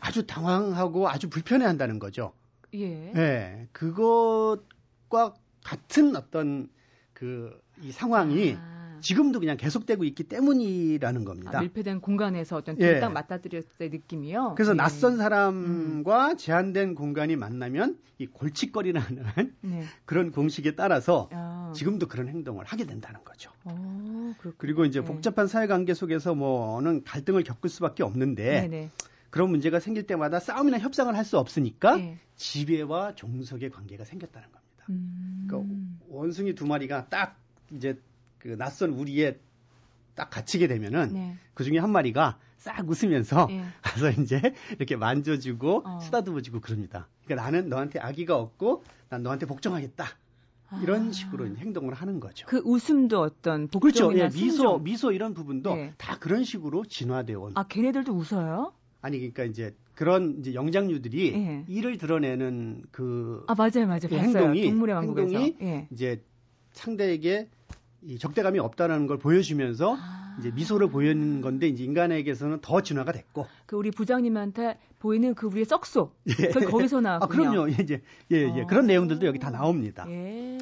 아주 0.00 0.26
당황하고 0.26 1.08
아주 1.08 1.28
불편해한다는 1.30 1.98
거죠. 1.98 2.32
예. 2.74 3.12
네, 3.12 3.68
그것과 3.72 5.34
같은 5.62 6.16
어떤 6.16 6.68
그 7.12 7.62
이 7.82 7.90
상황이 7.90 8.56
아. 8.58 8.98
지금도 9.00 9.40
그냥 9.40 9.56
계속되고 9.56 10.04
있기 10.04 10.24
때문이라는 10.24 11.24
겁니다. 11.24 11.58
아, 11.58 11.60
밀폐된 11.60 12.00
공간에서 12.00 12.56
어떤 12.56 12.80
예. 12.80 13.00
딱 13.00 13.12
맞닥뜨렸을 13.12 13.68
때 13.76 13.88
느낌이요. 13.88 14.54
그래서 14.56 14.72
예. 14.72 14.76
낯선 14.76 15.16
사람과 15.16 16.30
음. 16.30 16.36
제한된 16.36 16.94
공간이 16.94 17.34
만나면 17.34 17.98
이 18.18 18.26
골칫거리라는 18.26 19.24
네. 19.62 19.82
그런 20.04 20.30
공식에 20.30 20.76
따라서 20.76 21.28
아. 21.32 21.61
지금도 21.72 22.08
그런 22.08 22.28
행동을 22.28 22.64
하게 22.64 22.84
된다는 22.86 23.22
거죠. 23.24 23.50
오, 23.64 24.34
그리고 24.58 24.84
이제 24.84 25.00
네. 25.00 25.06
복잡한 25.06 25.46
사회관계 25.46 25.94
속에서 25.94 26.34
뭐는 26.34 27.04
갈등을 27.04 27.44
겪을 27.44 27.70
수밖에 27.70 28.02
없는데 28.02 28.62
네네. 28.62 28.68
네. 28.68 28.90
그런 29.30 29.50
문제가 29.50 29.80
생길 29.80 30.06
때마다 30.06 30.40
싸움이나 30.40 30.78
협상을 30.78 31.14
할 31.16 31.24
수 31.24 31.38
없으니까 31.38 31.96
네. 31.96 32.18
지배와 32.36 33.14
종속의 33.14 33.70
관계가 33.70 34.04
생겼다는 34.04 34.48
겁니다. 34.48 34.84
음. 34.90 35.46
그러니까 35.46 35.72
원숭이 36.08 36.54
두 36.54 36.66
마리가 36.66 37.08
딱 37.08 37.38
이제 37.70 37.98
그 38.38 38.56
낯선 38.58 38.90
우리에 38.90 39.38
딱 40.14 40.28
갇히게 40.30 40.66
되면은 40.66 41.12
네. 41.12 41.36
그 41.54 41.64
중에 41.64 41.78
한 41.78 41.90
마리가 41.90 42.38
싹 42.58 42.88
웃으면서 42.88 43.46
네. 43.46 43.64
가서 43.82 44.10
이제 44.10 44.40
이렇게 44.76 44.96
만져주고 44.96 45.82
어. 45.86 46.00
쓰다듬어주고 46.00 46.60
그럽니다. 46.60 47.08
그러니까 47.24 47.44
나는 47.44 47.68
너한테 47.68 47.98
아기가 48.00 48.36
없고 48.36 48.84
난 49.08 49.22
너한테 49.22 49.46
복종하겠다. 49.46 50.06
이런 50.80 51.08
아. 51.08 51.12
식으로 51.12 51.46
행동을 51.56 51.94
하는 51.94 52.20
거죠. 52.20 52.46
그 52.48 52.62
웃음도 52.64 53.20
어떤 53.20 53.68
복종이나 53.68 54.28
그렇죠. 54.28 54.38
예, 54.38 54.44
미소. 54.44 54.78
미소 54.78 55.12
이런 55.12 55.34
부분도 55.34 55.74
네. 55.74 55.92
다 55.98 56.16
그런 56.18 56.44
식으로 56.44 56.84
진화되어 56.84 57.38
온. 57.40 57.52
아, 57.54 57.64
걔네들도 57.64 58.12
웃어요? 58.12 58.72
아니 59.00 59.18
그러니까 59.18 59.44
이제 59.44 59.74
그런 59.94 60.36
이제 60.38 60.54
영장류들이 60.54 61.32
예. 61.34 61.64
이를 61.68 61.98
드러내는 61.98 62.84
그 62.90 63.44
아, 63.48 63.54
맞아요, 63.54 63.86
맞아요. 63.86 64.00
그 64.08 64.16
행동이 64.16 64.62
동물의 64.62 64.94
왕국에서. 64.94 65.38
행동이 65.38 65.56
예. 65.60 65.88
이제 65.90 66.22
상대에게 66.72 67.48
이 68.04 68.18
적대감이 68.18 68.58
없다는 68.58 69.06
걸 69.06 69.18
보여주면서 69.18 69.96
아. 69.98 70.36
이제 70.38 70.50
미소를 70.50 70.88
보이는 70.88 71.40
건데 71.40 71.68
이제 71.68 71.84
인간에게서는 71.84 72.60
더 72.62 72.80
진화가 72.80 73.12
됐고. 73.12 73.46
그 73.66 73.76
우리 73.76 73.90
부장님한테 73.90 74.78
보이는 75.02 75.34
그 75.34 75.48
우리의 75.48 75.64
썩소. 75.64 76.12
예. 76.28 76.48
그 76.48 76.60
거기서 76.70 77.00
나왔군요. 77.00 77.24
아, 77.24 77.50
그럼요. 77.50 77.70
예, 77.72 77.76
이제 77.82 78.02
예, 78.30 78.36
예. 78.36 78.62
어. 78.62 78.66
그런 78.68 78.86
내용들도 78.86 79.26
여기 79.26 79.40
다 79.40 79.50
나옵니다. 79.50 80.06
예. 80.08 80.56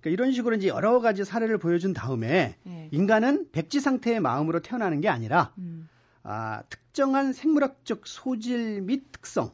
그러니까 0.00 0.10
이런 0.10 0.32
식으로 0.32 0.56
이제 0.56 0.66
여러 0.66 0.98
가지 1.00 1.24
사례를 1.24 1.58
보여준 1.58 1.92
다음에 1.92 2.56
예. 2.66 2.88
인간은 2.90 3.52
백지 3.52 3.78
상태의 3.78 4.18
마음으로 4.18 4.60
태어나는 4.60 5.00
게 5.00 5.08
아니라 5.08 5.52
음. 5.58 5.88
아, 6.24 6.62
특정한 6.68 7.32
생물학적 7.32 8.08
소질 8.08 8.82
및 8.82 9.04
특성, 9.12 9.52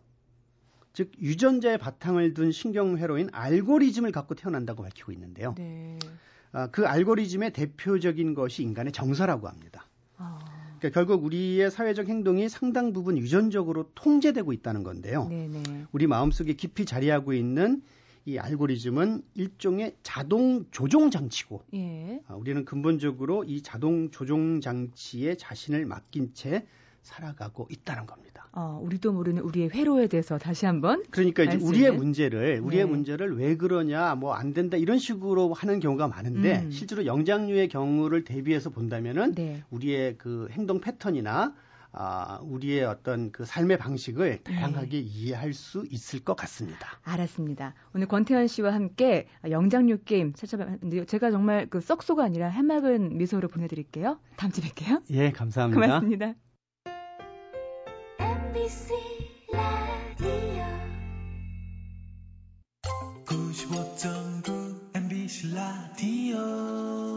즉 0.94 1.12
유전자의 1.20 1.76
바탕을 1.76 2.32
둔 2.32 2.50
신경회로인 2.50 3.28
알고리즘을 3.32 4.11
갖고 4.11 4.35
태어난다고 4.35 4.82
밝히고 4.82 5.12
있는데요. 5.12 5.54
네. 5.59 5.99
아, 6.52 6.68
그 6.68 6.87
알고리즘의 6.87 7.52
대표적인 7.52 8.32
것이 8.35 8.62
인간의 8.62 8.92
정서라고 8.92 9.49
합니다. 9.49 9.85
아. 10.16 10.38
그러니까 10.80 10.90
결국 10.90 11.25
우리의 11.25 11.70
사회적 11.70 12.08
행동이 12.08 12.49
상당 12.49 12.92
부분 12.92 13.18
유전적으로 13.18 13.90
통제되고 13.94 14.52
있다는 14.52 14.82
건데요. 14.82 15.28
네네. 15.28 15.62
우리 15.92 16.06
마음속에 16.06 16.54
깊이 16.54 16.87
자리하고 16.87 17.34
있는 17.34 17.82
이 18.25 18.38
알고리즘은 18.38 19.22
일종의 19.34 19.96
자동 20.02 20.64
조종 20.70 21.10
장치고 21.10 21.64
예. 21.75 22.20
아, 22.26 22.34
우리는 22.34 22.64
근본적으로 22.64 23.44
이 23.44 23.62
자동 23.62 24.10
조종 24.10 24.60
장치에 24.60 25.37
자신을 25.37 25.87
맡긴 25.87 26.32
채 26.34 26.66
살아가고 27.02 27.69
있다는 27.71 28.07
겁니다. 28.07 28.49
어, 28.52 28.80
우리도 28.83 29.12
모르는 29.12 29.42
우리의 29.42 29.71
회로에 29.71 30.09
대해서 30.09 30.37
다시 30.38 30.66
한번 30.66 31.04
그러니까 31.11 31.45
이제 31.45 31.57
우리의 31.57 31.92
문제를 31.92 32.61
우리의 32.64 32.85
네. 32.85 32.90
문제를 32.90 33.37
왜 33.37 33.57
그러냐 33.57 34.16
뭐 34.16 34.35
안 34.35 34.54
된다 34.54 34.76
이런 34.76 34.99
식으로 34.99 35.52
하는 35.52 35.80
경우가 35.80 36.09
많은데 36.09 36.62
음. 36.62 36.71
실제로 36.71 37.04
영장류의 37.04 37.69
경우를 37.69 38.25
대비해서 38.25 38.71
본다면은 38.71 39.35
네. 39.35 39.62
우리의 39.71 40.16
그 40.19 40.49
행동 40.52 40.80
패턴이나 40.80 41.54
아, 41.92 42.38
우리의 42.42 42.85
어떤 42.85 43.33
그 43.33 43.45
삶의 43.45 43.76
방식을 43.78 44.45
다양하게 44.45 44.88
네. 44.90 44.99
이해할 44.99 45.52
수 45.52 45.85
있을 45.90 46.21
것 46.21 46.37
같습니다. 46.37 46.87
알았습니다. 47.02 47.75
오늘 47.95 48.07
권태현 48.07 48.47
씨와 48.47 48.73
함께 48.73 49.26
영장류 49.49 49.99
게임 50.04 50.33
찾아봤는데요. 50.33 51.04
제가 51.07 51.33
정말 51.33 51.66
그 51.69 51.80
썩소가 51.80 52.25
아니라 52.25 52.49
해맑은 52.49 53.19
미소로 53.19 53.49
보내드릴게요. 53.49 54.21
다음 54.37 54.52
주에 54.52 54.64
뵐게요. 54.64 55.02
예, 55.11 55.30
감사합니다. 55.33 55.80
고맙습니다. 55.80 56.35
MBC 58.71 58.95
라디오. 59.53 60.62
95.9 63.27 64.95
MBC 64.95 65.53
라디오 65.55 67.10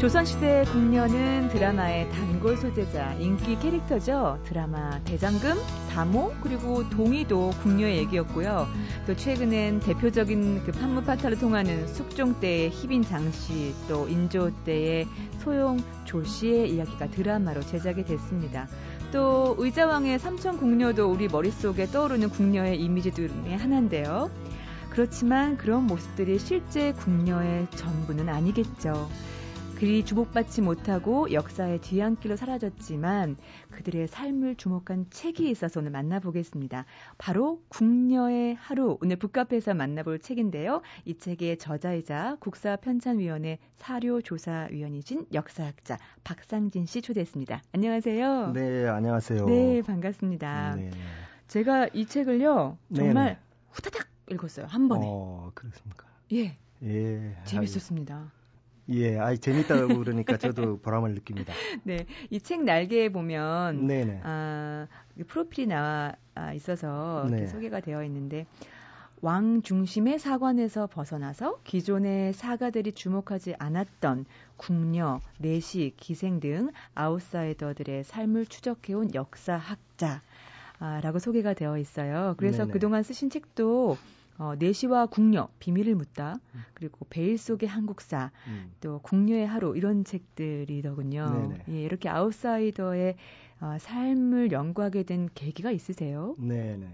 조선시대 0.00 0.64
궁녀는 0.72 1.50
드라마의 1.50 2.10
단골 2.10 2.56
소재자, 2.56 3.12
인기 3.18 3.58
캐릭터죠. 3.58 4.40
드라마 4.46 4.98
대장금, 5.04 5.58
다모, 5.90 6.32
그리고 6.42 6.88
동의도 6.88 7.50
궁녀의 7.62 7.98
얘기였고요. 7.98 8.66
또 9.06 9.14
최근엔 9.14 9.80
대표적인 9.80 10.64
그 10.64 10.72
판무 10.72 11.02
파타를 11.02 11.38
통하는 11.38 11.86
숙종 11.86 12.40
때의 12.40 12.70
희빈 12.70 13.02
장씨, 13.02 13.74
또 13.88 14.08
인조 14.08 14.64
때의 14.64 15.06
소용 15.40 15.76
조씨의 16.06 16.70
이야기가 16.70 17.10
드라마로 17.10 17.60
제작이 17.60 18.02
됐습니다. 18.06 18.68
또 19.12 19.54
의자왕의 19.58 20.18
삼천 20.18 20.56
궁녀도 20.56 21.10
우리 21.10 21.28
머릿속에 21.28 21.84
떠오르는 21.84 22.30
궁녀의 22.30 22.80
이미지 22.80 23.12
중에 23.12 23.54
하나인데요. 23.54 24.30
그렇지만 24.88 25.58
그런 25.58 25.86
모습들이 25.86 26.38
실제 26.38 26.92
궁녀의 26.92 27.66
전부는 27.72 28.30
아니겠죠. 28.30 29.10
그리 29.80 30.04
주목받지 30.04 30.60
못하고 30.60 31.32
역사의 31.32 31.80
뒤안길로 31.80 32.36
사라졌지만 32.36 33.38
그들의 33.70 34.08
삶을 34.08 34.56
주목한 34.56 35.06
책이 35.08 35.48
있어서 35.48 35.80
오늘 35.80 35.90
만나보겠습니다. 35.90 36.84
바로 37.16 37.62
궁녀의 37.70 38.56
하루. 38.56 38.98
오늘 39.00 39.16
북카페에서 39.16 39.72
만나볼 39.72 40.18
책인데요. 40.18 40.82
이 41.06 41.16
책의 41.16 41.56
저자이자 41.56 42.36
국사편찬위원회 42.40 43.56
사료조사위원이신 43.76 45.28
역사학자 45.32 45.96
박상진 46.24 46.84
씨 46.84 47.00
초대했습니다. 47.00 47.62
안녕하세요. 47.72 48.52
네, 48.52 48.86
안녕하세요. 48.86 49.46
네, 49.46 49.80
반갑습니다. 49.80 50.74
네. 50.76 50.90
제가 51.48 51.88
이 51.94 52.04
책을요, 52.04 52.76
정말 52.94 53.14
네네. 53.14 53.38
후다닥 53.70 54.08
읽었어요. 54.30 54.66
한 54.66 54.88
번에. 54.88 55.06
어, 55.08 55.50
그렇습니까? 55.54 56.06
예. 56.34 56.58
예. 56.82 57.36
재밌었습니다. 57.44 58.30
예, 58.92 59.18
아이 59.18 59.38
재밌다고 59.38 59.98
그러니까 59.98 60.36
저도 60.36 60.78
보람을 60.82 61.14
느낍니다. 61.14 61.54
네, 61.84 62.06
이 62.30 62.40
책 62.40 62.64
날개에 62.64 63.10
보면 63.10 63.86
네네. 63.86 64.20
아, 64.24 64.86
프로필이 65.28 65.66
나와 65.68 66.12
아, 66.34 66.52
있어서 66.54 67.28
네. 67.30 67.46
소개가 67.46 67.80
되어 67.80 68.02
있는데 68.04 68.46
왕 69.22 69.60
중심의 69.62 70.18
사관에서 70.18 70.86
벗어나서 70.86 71.60
기존의 71.64 72.32
사가들이 72.32 72.92
주목하지 72.92 73.54
않았던 73.58 74.24
궁녀, 74.56 75.20
내시, 75.38 75.92
기생 75.98 76.40
등 76.40 76.70
아웃사이더들의 76.94 78.04
삶을 78.04 78.46
추적해온 78.46 79.14
역사학자라고 79.14 80.16
아, 80.78 81.18
소개가 81.18 81.52
되어 81.54 81.76
있어요. 81.78 82.34
그래서 82.38 82.64
네네. 82.64 82.72
그동안 82.72 83.02
쓰신 83.02 83.28
책도 83.28 83.98
어, 84.40 84.54
내시와 84.58 85.06
궁녀, 85.06 85.48
비밀을 85.58 85.94
묻다, 85.94 86.40
음. 86.54 86.64
그리고 86.72 87.06
베일 87.10 87.36
속의 87.36 87.68
한국사, 87.68 88.30
음. 88.46 88.72
또 88.80 88.98
궁녀의 89.00 89.46
하루 89.46 89.76
이런 89.76 90.02
책들이더군요. 90.02 91.52
예, 91.68 91.82
이렇게 91.82 92.08
아웃사이더의 92.08 93.16
어, 93.60 93.76
삶을 93.78 94.50
연구하게 94.50 95.02
된 95.02 95.28
계기가 95.34 95.70
있으세요? 95.70 96.34
네네. 96.38 96.88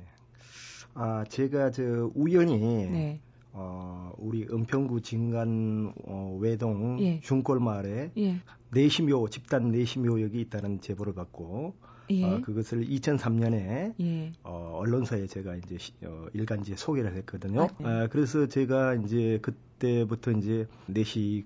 아 0.94 1.24
제가 1.28 1.70
저 1.70 2.10
우연히 2.16 2.58
네. 2.58 3.20
어, 3.52 4.10
우리 4.18 4.48
은평구 4.50 5.02
진간 5.02 5.92
어, 6.04 6.36
외동 6.40 6.98
예. 7.00 7.20
중골마을에 7.20 8.10
예. 8.18 8.36
내시묘 8.72 9.28
집단 9.28 9.70
내시묘역이 9.70 10.40
있다는 10.40 10.80
제보를 10.80 11.12
받고 11.14 11.76
예. 12.10 12.24
어, 12.24 12.40
그것을 12.40 12.84
2003년에 12.88 13.94
예. 14.00 14.32
어, 14.42 14.78
언론사에 14.80 15.26
제가 15.26 15.56
이제 15.56 15.76
어, 16.04 16.26
일간지에 16.32 16.76
소개를 16.76 17.14
했거든요. 17.16 17.62
아, 17.62 17.68
네. 17.78 17.88
아, 17.88 18.06
그래서 18.08 18.46
제가 18.46 18.94
이제 18.94 19.38
그때부터 19.42 20.32
이제 20.32 20.66
내시 20.86 21.44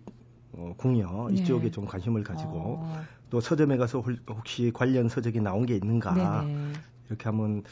어, 0.53 0.75
궁녀 0.77 1.29
네. 1.31 1.37
이쪽에 1.37 1.71
좀 1.71 1.85
관심을 1.85 2.23
가지고 2.25 2.79
어. 2.81 3.05
또 3.31 3.41
서점에 3.41 3.77
가서 3.77 4.03
혹시 4.29 4.73
관련 4.75 5.09
서적이 5.09 5.41
나온 5.41 5.65
게 5.65 5.77
있는가 5.77 6.15
네네. 6.15 6.73
이렇게 7.09 7.25
한번 7.25 7.63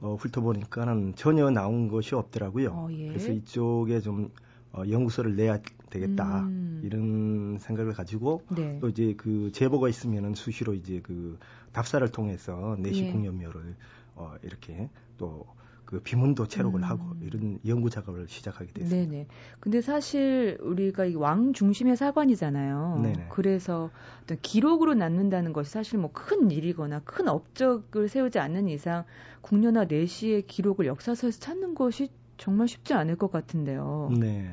어, 0.00 0.14
훑어보니까는 0.14 1.14
전혀 1.16 1.50
나온 1.50 1.88
것이 1.88 2.14
없더라고요. 2.14 2.70
어, 2.70 2.88
예. 2.92 3.08
그래서 3.08 3.32
이쪽에 3.32 4.00
좀 4.00 4.30
어, 4.72 4.82
연구서를 4.88 5.36
내야 5.36 5.58
되겠다 5.90 6.40
음. 6.40 6.82
이런 6.84 7.58
생각을 7.58 7.92
가지고 7.94 8.42
네. 8.50 8.78
또 8.80 8.88
이제 8.88 9.14
그 9.16 9.50
제보가 9.52 9.88
있으면은 9.88 10.34
수시로 10.34 10.74
이제 10.74 11.00
그 11.02 11.38
답사를 11.76 12.06
통해서 12.10 12.76
내시 12.78 13.04
공연묘를 13.12 13.70
예. 13.70 13.74
어, 14.16 14.34
이렇게 14.42 14.88
또 15.18 15.56
그 15.86 16.00
비문도 16.00 16.48
체록을 16.48 16.80
음. 16.80 16.84
하고 16.84 17.14
이런 17.20 17.60
연구 17.64 17.88
작업을 17.88 18.26
시작하게 18.28 18.72
됐습니다. 18.72 19.10
네네. 19.12 19.26
근데 19.60 19.80
사실 19.80 20.58
우리가 20.60 21.04
왕 21.14 21.52
중심의 21.52 21.96
사관이잖아요. 21.96 23.00
네네. 23.04 23.26
그래서 23.30 23.90
어떤 24.24 24.36
기록으로 24.42 24.94
남는다는 24.94 25.52
것이 25.52 25.70
사실 25.70 25.98
뭐 25.98 26.10
큰 26.12 26.50
일이거나 26.50 27.00
큰 27.04 27.28
업적을 27.28 28.08
세우지 28.08 28.38
않는 28.40 28.68
이상 28.68 29.04
국녀나 29.42 29.84
내시의 29.84 30.42
기록을 30.46 30.86
역사서에서 30.86 31.38
찾는 31.38 31.74
것이 31.76 32.08
정말 32.36 32.66
쉽지 32.66 32.92
않을 32.94 33.14
것 33.14 33.30
같은데요. 33.30 34.10
네. 34.18 34.50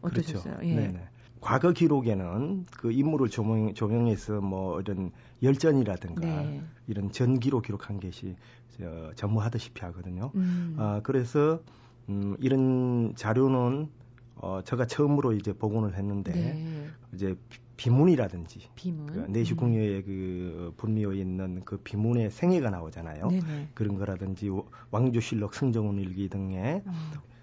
어떠셨어요? 0.00 0.56
그렇죠. 0.56 0.66
예. 0.66 0.74
네네. 0.74 1.08
과거 1.42 1.72
기록에는 1.72 2.66
그 2.70 2.92
인물을 2.92 3.28
조명, 3.28 3.74
조명해서 3.74 4.40
뭐 4.40 4.80
이런 4.80 5.10
열전이라든가 5.42 6.20
네. 6.20 6.62
이런 6.86 7.10
전기로 7.10 7.60
기록한 7.60 7.98
것이 7.98 8.36
저, 8.70 9.12
전무하다시피 9.16 9.84
하거든요. 9.86 10.30
음. 10.36 10.76
아, 10.78 11.00
그래서 11.02 11.60
음, 12.08 12.36
이런 12.38 13.12
자료는 13.16 13.88
어, 14.36 14.60
제가 14.64 14.86
처음으로 14.86 15.32
이제 15.32 15.52
복원을 15.52 15.96
했는데 15.96 16.32
네. 16.32 16.86
이제 17.12 17.36
비문이라든지 17.76 18.68
비문? 18.76 19.06
그 19.06 19.18
내시궁녀의 19.28 19.96
음. 19.96 20.02
그 20.06 20.74
분묘에 20.76 21.16
있는 21.16 21.62
그 21.64 21.76
비문의 21.78 22.30
생애가 22.30 22.70
나오잖아요. 22.70 23.28
네네. 23.28 23.68
그런 23.74 23.98
거라든지 23.98 24.48
왕조실록 24.92 25.54
승정원 25.54 25.98
일기 25.98 26.28
등의 26.28 26.82
음. 26.86 26.92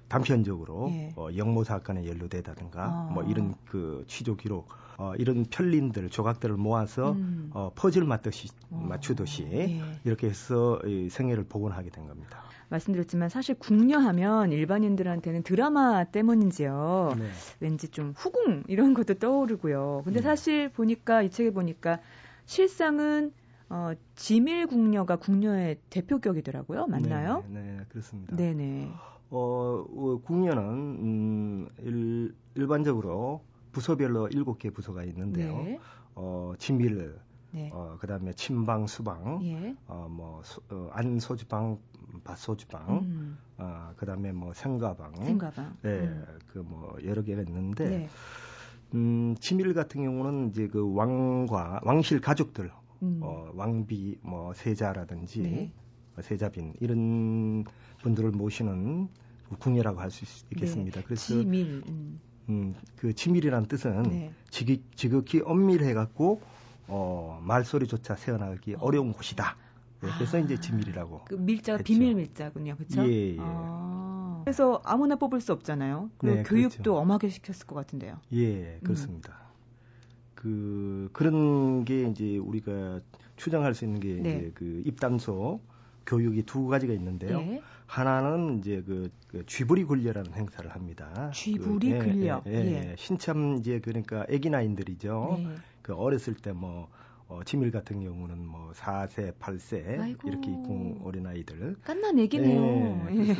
단편적으로 0.09 0.89
예. 0.91 1.13
어, 1.15 1.29
영모 1.35 1.63
사건에 1.63 2.05
연루되다든가 2.07 2.83
아. 2.83 3.09
뭐 3.13 3.23
이런 3.23 3.53
그 3.65 4.03
취조 4.07 4.35
기록 4.35 4.67
어, 4.97 5.13
이런 5.15 5.45
편린들 5.45 6.09
조각들을 6.09 6.57
모아서 6.57 7.13
음. 7.13 7.51
어, 7.53 7.71
퍼즐 7.75 8.03
맞듯이 8.03 8.49
어. 8.71 8.85
맞추듯이 8.89 9.43
예. 9.51 9.79
이렇게 10.03 10.27
해서 10.27 10.79
이 10.85 11.09
생애를 11.09 11.45
복원하게 11.45 11.89
된 11.89 12.07
겁니다. 12.07 12.43
말씀드렸지만 12.69 13.29
사실 13.29 13.55
궁녀하면 13.55 14.51
일반인들한테는 14.51 15.43
드라마 15.43 16.03
때문인지요. 16.03 17.15
네. 17.17 17.29
왠지 17.59 17.89
좀 17.89 18.13
후궁 18.15 18.63
이런 18.67 18.93
것도 18.93 19.15
떠오르고요. 19.15 20.03
근데 20.05 20.19
네. 20.19 20.23
사실 20.23 20.69
보니까 20.69 21.21
이 21.21 21.29
책에 21.29 21.51
보니까 21.51 21.99
실상은 22.45 23.31
어, 23.69 23.91
지밀 24.15 24.65
궁녀가 24.65 25.15
궁녀의 25.15 25.77
대표격이더라고요. 25.89 26.87
맞나요? 26.87 27.43
네, 27.47 27.61
네 27.61 27.85
그렇습니다. 27.89 28.35
네네. 28.35 28.91
어, 29.31 29.85
어 29.87 30.21
궁녀는 30.23 30.63
음, 30.63 31.69
일, 31.79 32.35
일반적으로 32.55 33.43
부서별로 33.71 34.27
일곱 34.29 34.59
개 34.59 34.69
부서가 34.69 35.03
있는데요. 35.03 35.63
네. 35.63 35.79
어, 36.15 36.53
진밀, 36.57 37.17
네. 37.51 37.69
어, 37.73 37.97
그 37.99 38.07
다음에 38.07 38.33
침방, 38.33 38.87
수방, 38.87 39.39
예. 39.43 39.75
어, 39.87 40.07
뭐 40.09 40.41
소, 40.43 40.61
어, 40.69 40.89
안소주방, 40.91 41.79
밭소주방, 42.23 42.99
음. 42.99 43.37
어, 43.57 43.93
그 43.95 44.05
다음에 44.05 44.31
뭐 44.31 44.53
생가방, 44.53 45.15
생가방, 45.23 45.77
예, 45.85 45.89
음. 45.89 46.25
그뭐 46.47 46.97
여러 47.05 47.23
개가 47.23 47.41
있는데, 47.43 47.89
네. 47.89 48.09
음, 48.95 49.35
치밀 49.39 49.73
같은 49.73 50.03
경우는 50.03 50.49
이제 50.49 50.67
그 50.67 50.93
왕과 50.93 51.81
왕실 51.83 52.19
가족들, 52.19 52.71
음. 53.03 53.19
어, 53.21 53.51
왕비, 53.53 54.19
뭐 54.21 54.53
세자라든지 54.53 55.41
네. 55.41 55.71
세자빈 56.21 56.73
이런 56.79 57.65
분들을 58.01 58.31
모시는 58.31 59.09
궁예라고 59.59 59.99
할 59.99 60.11
수 60.11 60.25
있겠습니다. 60.51 60.99
네. 61.01 61.05
그래서 61.05 61.25
지밀. 61.41 61.81
음. 61.87 62.19
음, 62.49 62.75
그 62.95 63.13
치밀이라는 63.13 63.67
뜻은 63.67 64.03
네. 64.03 64.31
지극, 64.49 64.81
지극히 64.95 65.41
엄밀해 65.43 65.93
갖고 65.93 66.41
어, 66.87 67.39
말소리조차 67.43 68.15
세어나기 68.15 68.75
어. 68.79 68.89
려운 68.89 69.13
곳이다. 69.13 69.55
네, 70.01 70.09
그래서 70.17 70.37
아, 70.37 70.39
이제 70.39 70.59
지밀이라고. 70.59 71.25
그 71.25 71.35
밀자가. 71.35 71.83
비밀 71.83 72.15
밀자군요, 72.15 72.75
그렇죠? 72.75 73.03
예, 73.07 73.33
예. 73.33 73.37
아, 73.39 74.41
그래서 74.45 74.81
아무나 74.85 75.15
뽑을 75.15 75.41
수 75.41 75.51
없잖아요. 75.51 76.09
그리고 76.17 76.35
네, 76.37 76.43
교육도 76.43 76.75
그렇죠. 76.83 76.95
엄하게 76.97 77.29
시켰을 77.29 77.67
것 77.67 77.75
같은데요. 77.75 78.17
예, 78.33 78.79
그렇습니다. 78.83 79.33
음. 79.33 79.49
그 80.35 81.09
그런 81.11 81.83
게 81.85 82.03
이제 82.07 82.37
우리가 82.37 83.01
추정할 83.35 83.75
수 83.75 83.83
있는 83.85 83.99
게 83.99 84.13
네. 84.15 84.35
이제 84.37 84.51
그 84.55 84.81
입단소 84.85 85.59
교육이 86.09 86.43
두 86.43 86.67
가지가 86.67 86.91
있는데요. 86.93 87.39
네. 87.39 87.61
하나는 87.85 88.59
이제 88.59 88.83
그, 88.85 89.11
그 89.27 89.45
쥐부리 89.45 89.83
굴려라는 89.83 90.33
행사를 90.33 90.69
합니다. 90.69 91.31
쥐부리 91.33 91.91
그, 91.91 92.05
굴려. 92.05 92.41
예, 92.47 92.51
예, 92.51 92.71
예. 92.91 92.95
신참 92.97 93.57
이제 93.59 93.79
그러니까 93.79 94.25
애기 94.29 94.49
나인들이죠. 94.49 95.39
네. 95.39 95.55
그 95.81 95.93
어렸을 95.93 96.35
때뭐 96.35 96.89
어, 97.27 97.41
지밀 97.45 97.71
같은 97.71 98.01
경우는 98.01 98.45
뭐 98.45 98.71
4세, 98.73 99.35
8세 99.37 99.99
아이고. 100.01 100.27
이렇게 100.27 100.49
있고 100.49 100.99
어린 101.03 101.27
아이들. 101.27 101.75
깐난 101.83 102.17
애기네요. 102.17 103.07
예, 103.11 103.29
예. 103.29 103.35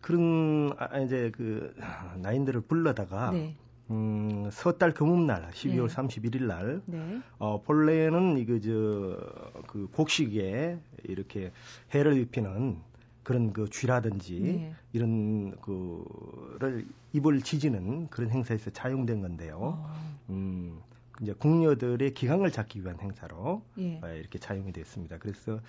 그런 0.00 0.72
아, 0.76 0.98
이제 0.98 1.30
그 1.34 1.74
나인들을 2.16 2.60
불러다가 2.62 3.30
네. 3.30 3.54
음, 3.90 4.48
서달 4.50 4.92
금음날 4.94 5.50
12월 5.50 5.88
네. 5.88 5.94
31일 5.94 6.44
날 6.44 6.82
네. 6.86 7.20
어, 7.38 7.60
본래는 7.62 8.38
이거 8.38 8.58
저그 8.58 9.88
곡식에 9.92 10.78
이렇게 11.04 11.52
해를 11.94 12.16
입히는 12.16 12.78
그런 13.22 13.52
그 13.52 13.68
쥐라든지 13.68 14.40
네. 14.40 14.74
이런 14.92 15.56
그를 15.60 16.86
입을 17.12 17.42
지지는 17.42 18.08
그런 18.08 18.30
행사에서 18.30 18.70
차용된 18.70 19.22
건데요. 19.22 19.58
어. 19.60 20.14
음, 20.30 20.80
이제 21.22 21.32
궁녀들의 21.32 22.14
기강을 22.14 22.50
잡기 22.50 22.82
위한 22.82 22.98
행사로 23.00 23.62
예. 23.78 24.00
어, 24.02 24.08
이렇게 24.08 24.38
차용이 24.38 24.72
됐습니다. 24.72 25.18
그래서 25.18 25.60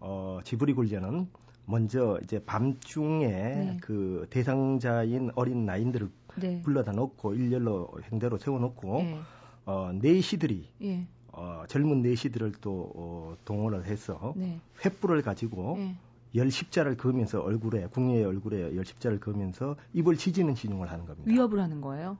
어, 0.00 0.40
지브리 0.44 0.74
굴려는 0.74 1.28
먼저 1.66 2.18
이제 2.22 2.42
밤중에 2.44 3.26
네. 3.26 3.78
그 3.80 4.26
대상자인 4.30 5.30
어린 5.34 5.64
나인들을 5.64 6.08
네. 6.36 6.62
불러다 6.62 6.92
놓고 6.92 7.34
일렬로 7.34 7.90
행대로 8.10 8.38
세워놓고 8.38 8.98
네. 8.98 9.20
어, 9.66 9.90
내시들이 9.94 10.68
예. 10.82 11.06
어, 11.32 11.64
젊은 11.68 12.02
내시들을 12.02 12.52
또 12.60 12.92
어, 12.94 13.36
동원을 13.44 13.86
해서 13.86 14.34
네. 14.36 14.60
횃불을 14.80 15.22
가지고 15.22 15.76
예. 15.78 15.94
열 16.36 16.50
십자를 16.50 16.96
그으면서 16.96 17.40
얼굴에 17.40 17.86
궁예의 17.86 18.24
얼굴에 18.24 18.76
열 18.76 18.84
십자를 18.84 19.20
그으면서 19.20 19.76
입을 19.92 20.16
지지는 20.16 20.54
진용을 20.54 20.90
하는 20.90 21.06
겁니다. 21.06 21.30
위협을 21.30 21.60
하는 21.60 21.80
거예요? 21.80 22.18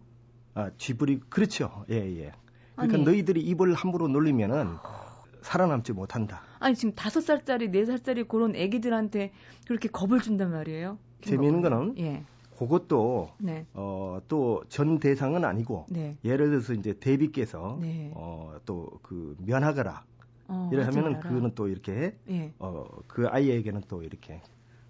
아 0.54 0.70
쥐불이 0.78 1.20
그렇죠. 1.28 1.84
예 1.90 1.96
예. 1.96 2.32
그러니까 2.76 2.96
아니. 2.96 3.04
너희들이 3.04 3.40
입을 3.40 3.74
함부로 3.74 4.06
놀리면은 4.08 4.76
살아남지 5.42 5.92
못한다. 5.92 6.42
아니 6.60 6.74
지금 6.74 6.94
다섯 6.94 7.20
살짜리 7.20 7.70
네 7.70 7.84
살짜리 7.84 8.24
그런 8.24 8.54
애기들한테 8.54 9.32
그렇게 9.66 9.88
겁을 9.88 10.20
준단 10.20 10.50
말이에요? 10.52 10.98
재미있는 11.22 11.60
거는 11.60 11.98
예. 11.98 12.24
그것도 12.58 13.30
네. 13.38 13.66
어, 13.74 14.18
또 14.28 14.62
전 14.68 14.98
대상은 14.98 15.44
아니고 15.44 15.86
네. 15.90 16.16
예를 16.24 16.50
들어서 16.50 16.72
이제 16.74 16.94
대비께서 16.98 17.78
네. 17.80 18.10
어, 18.14 18.56
또 18.64 18.98
그 19.02 19.36
면하거라 19.40 20.04
어, 20.48 20.70
이래 20.72 20.82
하면은 20.84 21.20
그거는 21.20 21.52
또 21.54 21.68
이렇게 21.68 22.16
예. 22.28 22.52
어, 22.58 22.86
그 23.06 23.26
아이에게는 23.28 23.82
또 23.88 24.02
이렇게 24.02 24.40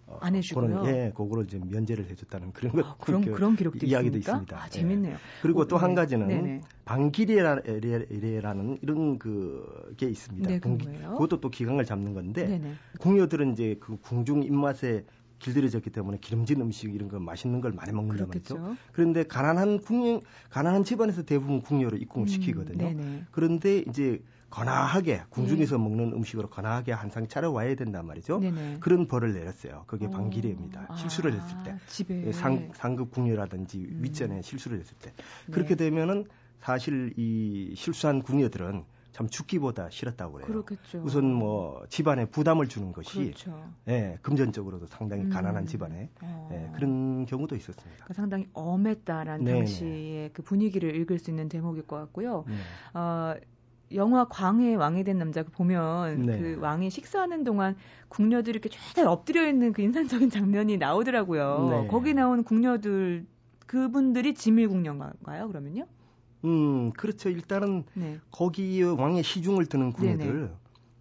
어, 0.06 0.18
안 0.20 0.34
해주고요. 0.34 0.66
그런, 0.66 0.86
예, 0.86 1.12
그거를 1.14 1.44
이제 1.44 1.58
면제를 1.58 2.06
해줬다는 2.10 2.52
그런 2.52 2.72
것 2.74 2.86
아, 2.86 2.96
그런 3.00 3.22
그런 3.22 3.56
기록도 3.56 3.86
이야기도 3.86 4.18
있습니까? 4.18 4.56
있습니다. 4.56 4.62
아, 4.62 4.68
재밌네요. 4.68 5.14
예. 5.14 5.18
그리고 5.42 5.66
또한 5.66 5.90
네. 5.90 5.94
가지는 5.94 6.60
방기례라는 6.84 8.78
이런 8.82 9.18
그게 9.18 10.06
있습니다. 10.08 10.48
네, 10.50 10.58
공, 10.60 10.78
그것도 10.78 11.40
또 11.40 11.50
기강을 11.50 11.84
잡는 11.84 12.12
건데 12.14 12.46
네네. 12.46 12.74
궁녀들은 13.00 13.52
이제 13.52 13.76
그 13.80 13.96
궁중 14.02 14.42
입맛에 14.42 15.04
길들여졌기 15.38 15.90
때문에 15.90 16.18
기름진 16.20 16.60
음식 16.60 16.94
이런 16.94 17.08
거 17.08 17.18
맛있는 17.18 17.60
걸 17.60 17.72
많이 17.72 17.92
먹는단 17.92 18.28
말이죠. 18.28 18.76
그런데 18.92 19.24
가난한 19.24 19.80
궁녀, 19.80 20.20
가난한 20.50 20.84
집안에서 20.84 21.22
대부분 21.24 21.60
궁녀를 21.60 22.00
입궁을 22.02 22.24
음, 22.26 22.28
시키거든요. 22.28 22.94
네네. 22.94 23.24
그런데 23.30 23.78
이제 23.88 24.22
거나하게 24.50 25.24
궁중에서 25.30 25.76
네. 25.76 25.82
먹는 25.82 26.12
음식으로 26.12 26.48
거나하게 26.48 26.92
한상 26.92 27.26
차려와야 27.26 27.74
된단 27.74 28.06
말이죠. 28.06 28.38
네네. 28.38 28.76
그런 28.80 29.08
벌을 29.08 29.32
내렸어요. 29.34 29.84
그게 29.88 30.08
방기례입니다. 30.08 30.86
아, 30.88 30.94
실수를 30.94 31.32
했을 31.34 31.56
때. 31.64 31.76
집에. 31.86 32.22
예, 32.26 32.32
상, 32.32 32.70
상급 32.72 33.10
궁녀라든지 33.10 33.78
음. 33.78 33.98
윗전에 34.02 34.42
실수를 34.42 34.78
했을 34.78 34.96
때. 35.02 35.12
네. 35.46 35.52
그렇게 35.52 35.74
되면은 35.74 36.26
사실 36.60 37.12
이 37.16 37.74
실수한 37.76 38.22
궁녀들은 38.22 38.84
참 39.14 39.28
죽기보다 39.28 39.90
싫었다고 39.90 40.32
그래요. 40.32 40.46
그렇겠죠. 40.48 41.00
우선 41.04 41.32
뭐 41.32 41.84
집안에 41.88 42.24
부담을 42.26 42.66
주는 42.68 42.92
것이 42.92 43.16
그렇죠. 43.16 43.64
예, 43.86 44.18
금전적으로도 44.22 44.88
상당히 44.88 45.22
음. 45.22 45.30
가난한 45.30 45.66
집안에 45.66 46.10
어. 46.20 46.48
예, 46.52 46.72
그런 46.74 47.24
경우도 47.24 47.54
있었습니다. 47.54 47.94
그러니까 47.94 48.14
상당히 48.14 48.48
엄했다라는 48.52 49.44
네네. 49.44 49.58
당시의 49.58 50.30
그 50.32 50.42
분위기를 50.42 50.96
읽을 50.96 51.20
수 51.20 51.30
있는 51.30 51.48
대목일 51.48 51.86
것 51.86 51.96
같고요. 51.96 52.44
네. 52.48 52.54
어, 52.98 53.36
영화 53.94 54.24
광해 54.24 54.74
왕이 54.74 55.04
된 55.04 55.18
남자 55.18 55.44
보면 55.44 56.26
네. 56.26 56.36
그 56.36 56.58
왕이 56.60 56.90
식사하는 56.90 57.44
동안 57.44 57.76
궁녀들이 58.08 58.58
이렇게 58.58 58.68
쫙 58.68 59.06
엎드려 59.06 59.46
있는 59.46 59.72
그 59.72 59.82
인상적인 59.82 60.30
장면이 60.30 60.76
나오더라고요. 60.78 61.68
네. 61.70 61.86
거기 61.86 62.14
나온 62.14 62.42
궁녀들 62.42 63.26
그분들이 63.66 64.34
지밀 64.34 64.68
궁녀인가요? 64.68 65.46
그러면요? 65.46 65.86
음, 66.44 66.92
그렇죠. 66.92 67.30
일단은 67.30 67.84
네. 67.94 68.18
거기 68.30 68.82
왕의 68.82 69.22
시중을 69.22 69.66
드는 69.66 69.92
궁녀들, 69.92 70.54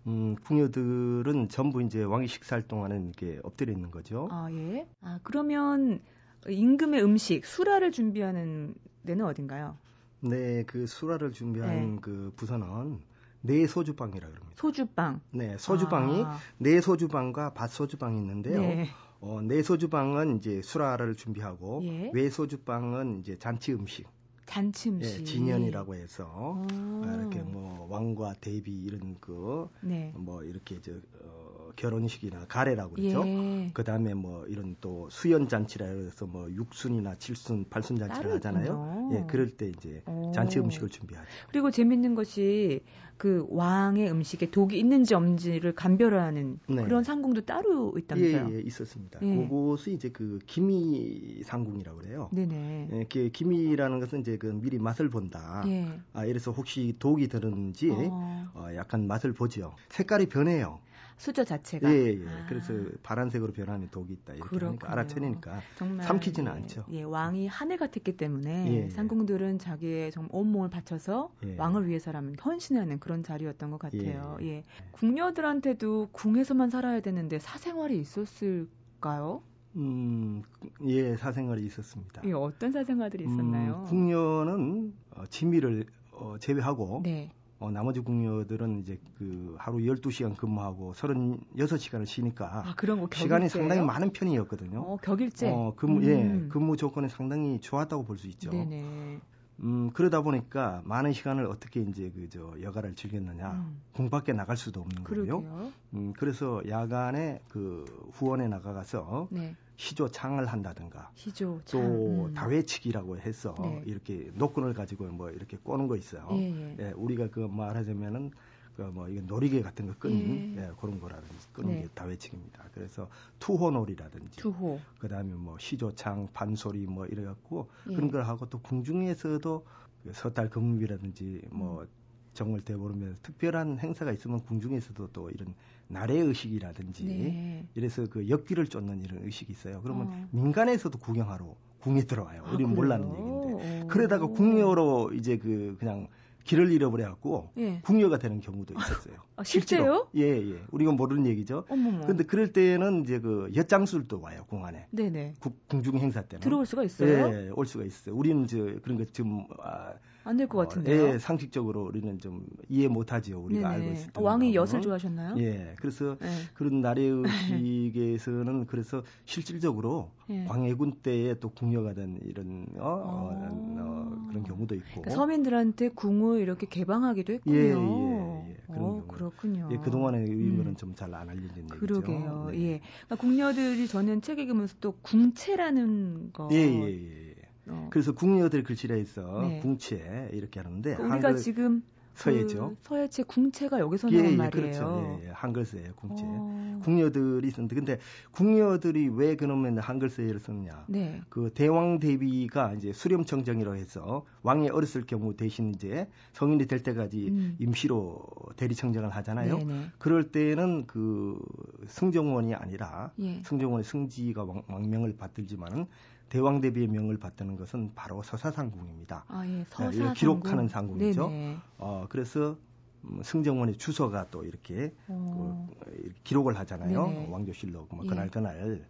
음, 0.08 0.36
궁녀들은 0.36 1.50
전부 1.50 1.82
이제 1.82 2.04
왕이 2.04 2.28
식사할 2.28 2.68
동안은 2.68 3.04
이렇게 3.10 3.40
엎드려 3.44 3.72
있는 3.72 3.92
거죠. 3.92 4.28
아, 4.32 4.48
예. 4.52 4.88
아, 5.02 5.20
그러면 5.24 6.02
임금의 6.48 7.04
음식, 7.04 7.46
수라를 7.46 7.92
준비하는 7.92 8.76
데는 9.06 9.26
어딘가요? 9.26 9.78
네, 10.22 10.64
그 10.64 10.88
수라를 10.88 11.32
준비하는 11.32 11.96
네. 11.96 12.02
그 12.02 12.32
부서는 12.36 13.00
네 13.42 13.68
소주방이라 13.68 14.28
그럽니다. 14.30 14.56
소주방. 14.56 15.20
네, 15.32 15.58
소주방이 15.58 16.24
아. 16.24 16.38
네 16.58 16.80
소주방과 16.80 17.54
밭 17.54 17.70
소주방이 17.72 18.18
있는데요. 18.18 18.62
네. 18.62 18.88
어, 19.20 19.42
네 19.42 19.62
소주방은 19.62 20.38
이제 20.38 20.62
수라를 20.62 21.16
준비하고 21.16 21.82
예. 21.84 22.12
외 22.14 22.30
소주방은 22.30 23.20
이제 23.20 23.38
잔치 23.38 23.74
음식. 23.74 24.08
잔치 24.46 24.90
음식. 24.90 25.22
예, 25.22 25.24
진연이라고 25.24 25.96
해서 25.96 26.56
아. 26.68 27.18
이렇게 27.20 27.42
뭐 27.42 27.88
왕과 27.90 28.36
대비 28.42 28.84
이런 28.84 29.18
그뭐 29.20 29.70
네. 29.82 30.12
뭐 30.16 30.44
이렇게 30.44 30.80
저 30.82 30.92
어, 30.94 31.53
결혼식이나 31.76 32.46
가래라고 32.48 32.96
그러죠. 32.96 33.24
예. 33.26 33.72
그다음에 33.74 34.14
뭐 34.14 34.46
이런 34.48 34.76
또 34.82 35.10
수연 35.10 35.48
잔치라 35.48 35.86
해서 35.86 36.26
뭐 36.26 36.50
육순이나 36.52 37.16
칠순, 37.16 37.66
팔순 37.70 37.98
잔치를 37.98 38.34
하잖아요. 38.36 39.10
예, 39.12 39.24
그럴 39.28 39.50
때 39.50 39.68
이제 39.68 40.04
잔치 40.34 40.60
음식을 40.60 40.90
준비하죠. 40.90 41.28
그리고 41.50 41.72
재밌는 41.72 42.16
것이 42.16 42.82
그 43.18 43.46
왕의 43.50 44.12
음식에 44.12 44.50
독이 44.50 44.78
있는지 44.78 45.14
없는지를 45.14 45.76
감별하는 45.76 46.60
네. 46.68 46.84
그런 46.84 47.04
상궁도 47.04 47.42
따로 47.42 47.94
있다면서요? 47.98 48.50
예, 48.52 48.56
예 48.56 48.62
있었습니다. 48.62 49.20
예. 49.22 49.48
그것이 49.48 49.94
이제 49.94 50.10
그 50.10 50.40
기미 50.46 51.42
상궁이라고 51.44 52.00
그래요. 52.00 52.30
네네. 52.32 52.90
예, 52.92 53.06
그 53.12 53.30
기미라는 53.30 54.00
것은 54.00 54.22
이제 54.22 54.38
그 54.38 54.48
미리 54.48 54.80
맛을 54.80 55.10
본다. 55.10 55.64
예. 55.68 55.88
아, 56.12 56.26
이래서 56.26 56.52
혹시 56.52 56.96
독이 57.00 57.28
들었는지 57.28 57.90
어. 57.92 58.52
어, 58.56 58.68
약간 58.76 59.08
맛을 59.08 59.34
보죠. 59.34 59.76
색깔이 59.90 60.28
변해요. 60.28 60.80
수저 61.18 61.44
자체가. 61.44 61.90
예, 61.92 62.20
예. 62.20 62.26
아. 62.28 62.46
그래서 62.48 62.74
파란색으로 63.04 63.54
변하는 63.54 63.90
독이 63.90 64.14
있다. 64.14 64.34
이렇게 64.34 64.50
그렇군요. 64.50 64.70
하니까 64.70 64.92
알아채니까 64.92 65.62
정말 65.76 66.06
삼키지는 66.06 66.52
예, 66.52 66.56
않죠. 66.56 66.86
예, 66.92 67.04
왕이 67.04 67.48
하늘 67.48 67.78
같았기 67.78 68.18
때문에 68.18 68.68
예, 68.72 68.84
예. 68.86 68.90
상궁들은 68.90 69.60
자기의 69.60 70.12
정 70.12 70.28
온몸을 70.32 70.70
바쳐서 70.70 71.34
예. 71.46 71.56
왕을 71.58 71.88
위해서라면 71.88 72.36
헌신하는 72.44 73.00
그런 73.00 73.24
자리였던 73.24 73.72
것 73.72 73.80
같아요. 73.80 74.38
예. 74.42 74.48
예. 74.48 74.64
궁녀들한테도 74.92 76.10
궁에서만 76.12 76.70
살아야 76.70 77.00
되는데 77.00 77.40
사생활이 77.40 77.98
있었을까요? 78.00 79.42
음, 79.76 80.44
예, 80.84 81.16
사생활이 81.16 81.66
있었습니다. 81.66 82.22
예, 82.26 82.32
어떤 82.34 82.72
사생활들이 82.72 83.24
있었나요? 83.24 83.84
음, 83.86 83.90
궁녀는 83.90 84.94
어, 85.16 85.26
지미를 85.28 85.86
어, 86.12 86.36
제외하고 86.40 87.02
네. 87.04 87.32
어, 87.64 87.72
나머지 87.72 88.02
궁녀들은 88.02 88.80
이제 88.82 89.00
그 89.18 89.56
하루 89.58 89.78
12시간 89.78 90.36
근무하고 90.36 90.94
36시간을 90.96 92.06
쉬니까 92.06 92.64
아, 92.66 92.74
그런 92.76 93.00
거 93.00 93.08
시간이 93.16 93.48
상당히 93.48 93.82
많은 93.82 94.12
편이었거든요. 94.12 94.82
어, 94.82 94.98
격일제. 94.98 95.50
어, 95.50 95.74
근무 95.78 96.04
예, 96.04 96.24
음. 96.24 96.44
예, 96.46 96.50
근무 96.50 96.76
조건이 96.76 97.08
상당히 97.08 97.62
좋았다고 97.62 98.04
볼 98.04 98.18
수 98.18 98.28
있죠. 98.28 98.52
네네. 98.52 99.20
음, 99.62 99.92
그러다 99.94 100.22
보니까 100.22 100.82
많은 100.84 101.14
시간을 101.14 101.46
어떻게 101.46 101.80
이제 101.82 102.12
그저 102.14 102.54
여가를 102.62 102.96
즐겼느냐. 102.96 103.52
음. 103.52 103.82
궁 103.94 104.10
밖에 104.10 104.34
나갈 104.34 104.58
수도 104.58 104.82
없는 104.82 105.04
거고요. 105.06 105.72
음, 105.94 106.12
그래서 106.18 106.62
야간에 106.68 107.40
그 107.48 107.86
후원에 108.12 108.50
나가가서 108.50 109.30
네. 109.32 109.56
시조 109.84 110.08
창을 110.08 110.46
한다든가 110.46 111.12
시조 111.14 111.60
또 111.70 111.80
음. 111.80 112.34
다회치기라고 112.34 113.18
해서 113.18 113.54
네. 113.62 113.82
이렇게 113.86 114.32
노끈을 114.34 114.74
가지고 114.74 115.08
뭐 115.08 115.30
이렇게 115.30 115.58
꼬는 115.58 115.90
거 115.90 115.98
있어요. 115.98 116.26
예, 116.32 116.38
예. 116.38 116.76
예 116.80 116.92
우리가 116.96 117.28
그 117.28 117.42
말하자면은 117.42 118.32
그뭐 118.78 119.10
이게 119.10 119.20
놀이개 119.20 119.62
같은 119.62 119.88
거 119.88 119.94
끄는 120.00 120.56
예. 120.56 120.62
예, 120.62 120.72
그런 120.80 121.02
거라든지 121.02 121.48
끄는 121.52 121.74
네. 121.74 121.82
게 121.82 121.88
다회치기입니다. 121.94 122.70
그래서 122.74 123.10
투호놀이라든지 123.40 124.38
투호. 124.38 124.80
그다음에 125.00 125.34
뭐 125.34 125.58
시조창 125.60 126.30
반소리 126.32 126.88
뭐 126.88 127.06
이래 127.06 127.26
갖고 127.26 127.70
예. 127.90 127.96
그런 127.96 128.10
걸 128.10 128.24
하고 128.24 128.46
또 128.48 128.60
궁중에서도 128.62 129.66
그 130.04 130.14
서달 130.14 130.50
금음이라든지 130.50 131.42
뭐 131.52 131.82
음. 131.82 131.88
정을 132.34 132.62
대보르면서 132.62 133.22
특별한 133.22 133.80
행사가 133.80 134.14
있으면 134.14 134.40
궁중에서도 134.44 135.08
또 135.12 135.30
이런 135.30 135.54
나래 135.94 136.16
의식이라든지 136.18 137.06
네. 137.06 137.66
이래서 137.76 138.06
그 138.10 138.28
역기를 138.28 138.66
쫓는 138.68 139.02
이런 139.02 139.24
의식이 139.24 139.52
있어요. 139.54 139.82
그러면 139.82 140.08
어. 140.08 140.28
민간에서도 140.32 140.98
구경하러 140.98 141.56
궁에 141.80 142.02
들어와요. 142.04 142.44
우리는 142.54 142.72
아, 142.72 142.74
몰랐는 142.74 143.08
얘기인데. 143.14 143.84
오. 143.84 143.88
그러다가 143.88 144.26
궁녀로 144.28 145.12
이제 145.14 145.38
그 145.38 145.76
그냥 145.80 146.08
길을 146.46 146.72
잃어버려 146.72 147.06
갖고 147.06 147.52
예. 147.58 147.80
궁녀가 147.84 148.18
되는 148.18 148.42
경우도 148.42 148.74
있었어요. 148.74 149.16
아, 149.38 149.44
실제요? 149.44 150.08
예, 150.16 150.24
예. 150.24 150.62
우리가 150.72 150.92
모르는 150.92 151.26
얘기죠. 151.28 151.64
어머머. 151.70 152.06
근데 152.06 152.24
그럴 152.26 152.52
때는 152.52 153.04
이제 153.04 153.20
그 153.20 153.50
엿장술도 153.56 154.20
와요, 154.20 154.46
궁 154.50 154.66
안에. 154.66 154.88
네네. 154.92 155.36
궁중 155.70 155.98
행사 156.00 156.22
때는. 156.22 156.42
들어올 156.42 156.66
수가 156.66 156.84
있어요? 156.84 157.30
예, 157.34 157.50
올 157.56 157.66
수가 157.66 157.86
있어요. 157.86 158.16
우리는 158.16 158.46
저 158.48 158.58
그런 158.82 158.98
거좀 158.98 159.46
아, 159.62 159.94
안 160.26 160.38
될것 160.38 160.58
어, 160.58 160.68
같은데요. 160.68 161.14
예, 161.14 161.20
상식적으로 161.20 161.84
우리는 161.84 162.18
좀 162.20 162.46
이해 162.70 162.88
못하지요. 162.88 163.40
우리가 163.42 163.70
네네. 163.70 163.82
알고 163.82 163.92
있을 163.94 164.12
때. 164.12 164.22
왕이 164.22 164.56
엿을 164.56 164.82
좋아하셨나요? 164.82 165.36
예, 165.38 165.76
그래서 165.78 166.18
네. 166.20 166.28
그런 166.54 166.82
나래 166.82 167.02
의식에서는 167.04 168.66
그래서 168.68 169.04
실질적으로 169.26 170.12
예. 170.30 170.46
광해군 170.46 171.00
때에 171.04 171.36
또 171.36 171.50
궁녀가 171.50 171.94
된 171.94 172.20
이런 172.24 172.68
어, 172.78 172.88
어, 172.88 173.30
어 173.34 174.28
그런 174.30 174.44
경우도 174.44 174.76
있고. 174.76 175.02
그러니까 175.02 175.12
서민들한테 175.12 175.90
궁을 175.90 176.40
이렇게 176.40 176.68
개방하기도 176.68 177.34
했군요. 177.34 177.56
예, 177.58 177.70
예, 177.70 178.50
예. 178.50 178.58
그런 178.68 178.84
어, 178.84 179.04
그렇군요. 179.08 179.70
예, 179.72 179.78
그동안의 179.78 180.26
의문은 180.30 180.72
음. 180.72 180.76
좀잘 180.76 181.14
안 181.14 181.30
알려진 181.30 181.64
얘기죠. 181.64 181.80
그러게요. 181.80 182.50
네. 182.52 182.62
예. 182.62 182.82
그러니까 183.06 183.16
궁녀들이 183.18 183.88
저는 183.88 184.22
책에 184.22 184.48
보면서 184.48 184.76
또 184.80 184.94
궁채라는 185.02 186.32
거. 186.32 186.48
예, 186.52 186.58
예, 186.58 187.30
예. 187.30 187.33
어. 187.68 187.88
그래서 187.92 188.14
궁녀들 188.14 188.64
글씨라 188.64 188.96
해서 188.96 189.42
네. 189.48 189.60
궁채 189.60 190.30
이렇게 190.34 190.60
하는데 190.60 190.96
그러니까 190.96 191.30
우리가 191.30 191.36
지금 191.36 191.84
서예죠. 192.16 192.70
그 192.70 192.76
서예체 192.84 193.24
궁채가 193.24 193.80
여기서 193.80 194.10
나온 194.10 194.26
예, 194.26 194.32
예, 194.32 194.36
말이에요. 194.36 194.50
그렇죠. 194.52 195.20
예, 195.22 195.28
예. 195.28 195.32
한글서예요, 195.32 195.94
궁채. 195.96 196.24
어... 196.26 196.80
궁녀들이 196.84 197.48
있었는데 197.48 197.76
근데 197.76 198.00
궁녀들이 198.32 199.10
왜 199.10 199.36
그러면 199.36 199.80
한글서예를 199.80 200.40
썼냐? 200.40 200.86
네. 200.90 201.22
그 201.30 201.52
대왕 201.54 202.00
대비가 202.00 202.74
이제 202.74 202.94
수렴청정이라고 202.94 203.76
해서 203.76 204.26
왕이 204.44 204.70
어렸을 204.70 205.06
경우 205.06 205.36
대신 205.36 205.74
이제 205.74 206.08
성인이 206.34 206.68
될 206.68 206.84
때까지 206.84 207.30
음. 207.30 207.56
임시로 207.60 208.22
대리청정을 208.58 209.10
하잖아요. 209.10 209.58
네네. 209.58 209.74
네. 209.74 209.86
그럴 209.98 210.32
때는 210.32 210.86
그 210.86 211.40
승정원이 211.88 212.54
아니라 212.54 213.12
예. 213.20 213.42
승정원의 213.44 213.84
승지가 213.86 214.44
왕, 214.44 214.64
왕명을 214.68 215.16
받들지만은 215.18 215.88
대왕 216.34 216.62
대비의 216.62 216.88
명을 216.88 217.18
받드는 217.20 217.58
것은 217.58 217.92
바로 217.94 218.24
서사상궁입니다. 218.24 219.26
아, 219.28 219.46
예, 219.46 219.64
서사상궁. 219.70 220.08
네, 220.08 220.14
기록하는 220.16 220.68
상궁이죠. 220.68 221.28
네네. 221.30 221.58
어, 221.78 222.08
그래서 222.10 222.58
음, 223.04 223.22
승정원의 223.22 223.78
주소가 223.78 224.32
또 224.32 224.44
이렇게 224.44 224.96
어. 225.08 225.70
그, 225.84 226.12
기록을 226.24 226.58
하잖아요. 226.58 227.06
네네. 227.06 227.28
왕조실록 227.30 227.94
뭐 227.96 228.04
그날 228.08 228.26
예. 228.26 228.30
그날 228.32 228.84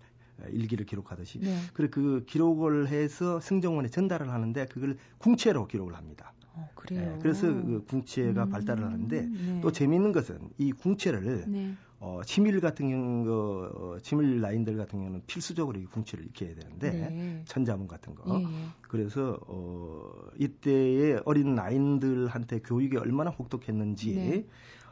일기를 0.51 0.85
기록하듯이. 0.85 1.41
네. 1.41 1.57
그래 1.73 1.89
그 1.89 2.23
기록을 2.29 2.87
해서 2.87 3.41
승정원에 3.41 3.89
전달을 3.89 4.29
하는데 4.31 4.65
그걸 4.67 4.97
궁체로 5.17 5.67
기록을 5.67 5.95
합니다. 5.95 6.31
어, 6.53 6.69
그래요. 6.75 7.01
네, 7.01 7.19
그래서 7.21 7.47
그 7.47 7.83
궁체가 7.87 8.43
음, 8.45 8.49
발달을 8.49 8.83
하는데 8.83 9.21
네. 9.21 9.59
또 9.61 9.71
재미있는 9.71 10.11
것은 10.11 10.49
이 10.57 10.71
궁체를 10.71 11.45
네. 11.47 11.75
어, 11.99 12.21
치밀 12.25 12.59
같은 12.59 12.89
경우, 12.89 13.69
어, 13.73 13.97
치밀 14.01 14.41
라인들 14.41 14.75
같은 14.75 14.99
경우는 14.99 15.23
필수적으로 15.25 15.79
이 15.79 15.85
궁치를 15.85 16.25
익혀야 16.25 16.53
되는데, 16.53 16.91
네. 16.91 17.43
천자문 17.45 17.87
같은 17.87 18.13
거. 18.13 18.41
예, 18.41 18.43
예. 18.43 18.67
그래서, 18.81 19.39
어, 19.47 20.11
이때의 20.37 21.21
어린 21.23 21.55
라인들한테 21.55 22.59
교육이 22.59 22.97
얼마나 22.97 23.29
혹독했는지, 23.29 24.15
네. 24.15 24.45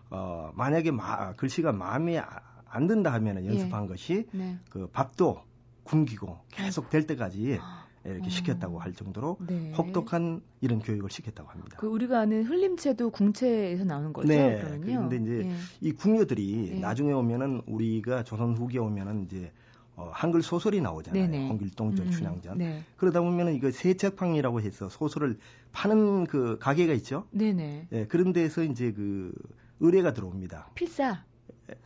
어, 0.10 0.54
만약에 0.56 0.92
마, 0.92 1.34
글씨가 1.34 1.74
마음에 1.74 2.22
안 2.66 2.88
든다 2.88 3.12
하면 3.12 3.44
예. 3.44 3.48
연습한 3.50 3.84
예. 3.84 3.88
것이, 3.90 4.28
네. 4.32 4.58
그 4.70 4.88
밥도 4.88 5.42
굶기고 5.84 6.38
계속 6.50 6.90
될 6.90 7.06
때까지, 7.08 7.58
아. 7.60 7.81
이렇게 8.04 8.28
어. 8.28 8.30
시켰다고 8.30 8.80
할 8.80 8.94
정도로 8.94 9.38
네. 9.48 9.72
혹독한 9.78 10.42
이런 10.62 10.80
교육을 10.80 11.10
시켰다고 11.10 11.50
합니다. 11.50 11.78
그 11.80 11.88
우리가 11.88 12.22
아는 12.22 12.44
흘림체도 12.44 13.12
궁체에서 13.12 13.84
나오는 13.84 14.12
거죠. 14.14 14.28
네. 14.28 14.58
그러면요. 14.60 15.10
그런데 15.10 15.16
이제 15.18 15.48
예. 15.48 15.56
이 15.82 15.92
궁녀들이 15.92 16.72
예. 16.76 16.80
나중에 16.80 17.12
오면은 17.12 17.62
우리가 17.68 18.24
조선 18.24 18.56
후기에 18.56 18.80
오면은 18.80 19.26
이제 19.26 19.52
어, 19.96 20.10
한글 20.14 20.42
소설이 20.42 20.82
나오잖아요. 20.82 21.28
네네. 21.28 21.50
홍길동전, 21.50 22.08
음, 22.08 22.12
춘향전. 22.12 22.58
네. 22.58 22.82
그러다 22.98 23.22
보면은 23.22 23.54
이거 23.54 23.70
세책방이라고 23.70 24.62
해서 24.62 24.90
소설을 24.90 25.38
파는 25.74 26.26
그 26.26 26.58
가게가 26.60 26.94
있죠. 26.94 27.28
네네. 27.32 27.88
예, 27.92 28.06
그런 28.08 28.34
데서 28.34 28.64
이제 28.64 28.92
그 28.92 29.32
의뢰가 29.80 30.14
들어옵니다. 30.14 30.72
필사. 30.76 31.24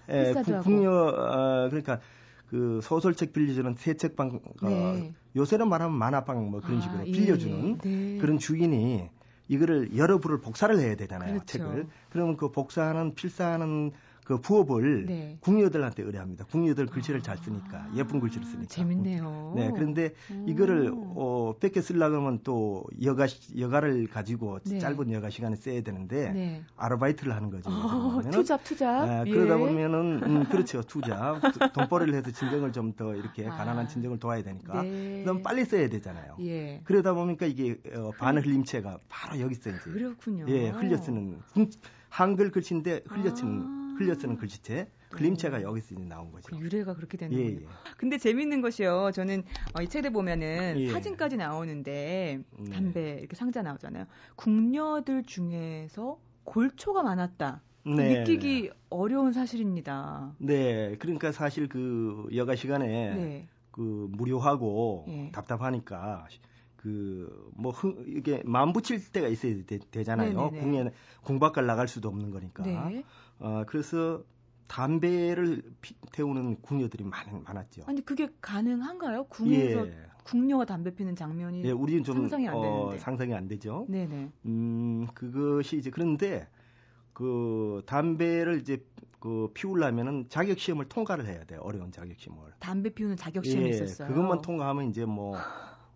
예, 0.10 0.34
국녀 0.63 0.91
어, 0.91 1.69
그러니까 1.69 1.99
그 2.49 2.79
소설책 2.84 3.34
빌려주는 3.34 3.75
세책방 3.77 4.39
어, 4.62 4.67
네. 4.67 5.13
요새는 5.36 5.67
말하면 5.67 5.97
만화방 5.97 6.49
뭐 6.49 6.62
그런 6.62 6.77
아, 6.77 6.81
식으로 6.81 7.08
예. 7.08 7.12
빌려주는 7.12 7.77
네. 7.79 8.17
그런 8.19 8.38
주인이 8.38 9.10
이거를 9.47 9.95
여러 9.97 10.19
부를 10.19 10.39
복사를 10.39 10.77
해야 10.77 10.95
되잖아요 10.95 11.34
그렇죠. 11.34 11.45
책을 11.45 11.88
그러면 12.10 12.38
그 12.38 12.51
복사하는 12.51 13.15
필사하는 13.15 13.91
그 14.25 14.41
부업을 14.41 15.05
네. 15.05 15.38
궁녀들한테 15.39 16.01
의뢰합니다. 16.01 16.45
궁녀들 16.45 16.88
글씨를 16.88 17.21
잘 17.21 17.38
쓰니까 17.38 17.77
아, 17.77 17.89
예쁜 17.95 18.19
글씨를 18.19 18.43
쓰니까. 18.43 18.67
재밌네요. 18.69 19.53
네, 19.55 19.71
그런데 19.73 20.13
오. 20.31 20.45
이거를 20.49 20.91
어, 20.95 21.53
뺏겨 21.59 21.79
쓰려고 21.79 22.15
하면 22.17 22.39
또 22.43 22.83
여가 23.03 23.27
여가를 23.57 24.07
가지고 24.07 24.57
네. 24.65 24.79
짧은 24.79 25.11
여가 25.11 25.29
시간에 25.29 25.55
써야 25.55 25.79
되는데 25.81 26.31
네. 26.31 26.63
아르바이트를 26.75 27.35
하는 27.35 27.51
거죠. 27.51 27.69
어, 27.69 28.19
투잡 28.31 28.63
투잡. 28.63 29.07
네, 29.07 29.31
그러다 29.31 29.53
예. 29.55 29.59
보면은 29.59 30.21
음, 30.23 30.43
그렇죠 30.49 30.81
투잡 30.81 31.39
돈벌이를 31.73 32.15
해서 32.15 32.31
진정을 32.31 32.71
좀 32.71 32.95
더 32.95 33.13
이렇게 33.13 33.45
아. 33.47 33.49
가난한 33.55 33.89
진정을 33.89 34.19
도와야 34.19 34.41
되니까 34.41 34.81
네. 34.81 35.21
그럼 35.23 35.43
빨리 35.43 35.65
써야 35.65 35.89
되잖아요. 35.89 36.38
예. 36.39 36.81
그러다 36.85 37.13
보니까 37.13 37.45
이게 37.45 37.77
어, 37.93 38.11
반 38.17 38.38
흘림체가 38.38 38.99
바로 39.09 39.39
여기 39.41 39.51
있어 39.53 39.69
이제. 39.69 39.91
그렇군요. 39.91 40.45
예, 40.47 40.69
흘려 40.69 40.95
쓰는 40.97 41.39
한글 42.09 42.51
글씨인데 42.51 43.03
흘려 43.07 43.35
쓰는. 43.35 43.61
아. 43.65 43.85
흘려 43.95 44.13
쓰는 44.15 44.38
글씨체, 44.38 44.89
그림체가 45.10 45.62
여기서 45.62 45.95
이제 45.95 46.03
나온 46.03 46.31
거죠. 46.31 46.55
그 46.55 46.62
유래가 46.62 46.93
그렇게 46.95 47.17
되는 47.17 47.36
거예요. 47.36 47.49
예, 47.49 47.63
예. 47.63 47.67
근데 47.97 48.17
재밌는 48.17 48.62
것이요. 48.62 49.12
저는 49.13 49.43
어, 49.73 49.81
이 49.81 49.88
책에 49.88 50.10
보면은 50.10 50.75
예. 50.77 50.91
사진까지 50.91 51.38
나오는데 51.38 52.39
네. 52.60 52.69
담배 52.69 53.17
이렇게 53.19 53.36
상자 53.36 53.62
나오잖아요. 53.62 54.05
궁녀들 54.36 55.23
중에서 55.23 56.19
골초가 56.43 57.03
많았다. 57.03 57.62
네. 57.86 58.19
느끼기 58.19 58.71
어려운 58.89 59.31
사실입니다. 59.31 60.34
네, 60.39 60.95
그러니까 60.97 61.31
사실 61.31 61.69
그 61.69 62.27
여가 62.36 62.55
시간에 62.55 63.15
네. 63.15 63.47
그 63.71 64.08
무료하고 64.12 65.05
예. 65.08 65.31
답답하니까 65.31 66.27
그뭐 66.86 67.73
이게 68.05 68.43
마음 68.45 68.71
붙일 68.71 69.12
때가 69.12 69.27
있어야 69.27 69.55
되, 69.65 70.03
잖아요 70.03 70.51
궁에 70.51 70.91
궁밖을 71.23 71.65
나갈 71.65 71.88
수도 71.88 72.10
없는 72.10 72.29
거니까. 72.29 72.63
네. 72.63 73.03
어 73.39 73.63
그래서 73.67 74.24
담배를 74.67 75.62
피, 75.82 75.95
태우는 76.12 76.62
궁녀들이 76.62 77.04
많, 77.04 77.43
많았죠. 77.43 77.84
아니 77.86 78.04
그게 78.04 78.30
가능한가요? 78.41 79.26
궁에서 79.26 79.88
예. 79.88 79.93
궁녀가 80.24 80.65
담배 80.65 80.93
피는 80.95 81.15
장면이 81.15 81.63
예, 81.65 81.71
우리는 81.71 82.04
좀 82.04 82.15
상상이 82.15 82.48
안 82.48 82.62
되는데. 82.62 82.95
어, 82.95 82.98
상상이 82.98 83.34
안 83.34 83.48
되죠. 83.48 83.86
네네. 83.89 84.32
음 84.45 85.08
그것이 85.13 85.78
이제 85.78 85.91
그런데 85.91 86.48
그 87.13 87.84
담배를 87.86 88.60
이제 88.60 88.84
그 89.19 89.50
피우려면은 89.54 90.28
자격 90.30 90.60
시험을 90.60 90.89
통과를 90.89 91.26
해야 91.28 91.43
돼요. 91.45 91.62
어려운 91.63 91.91
자격 91.91 92.19
시험을. 92.19 92.54
담배 92.60 92.89
피우는 92.89 93.17
자격 93.17 93.45
시험이 93.45 93.67
예, 93.67 93.69
있었어요. 93.69 94.08
그것만 94.08 94.41
통과하면 94.41 94.89
이제 94.89 95.06
뭐 95.06 95.38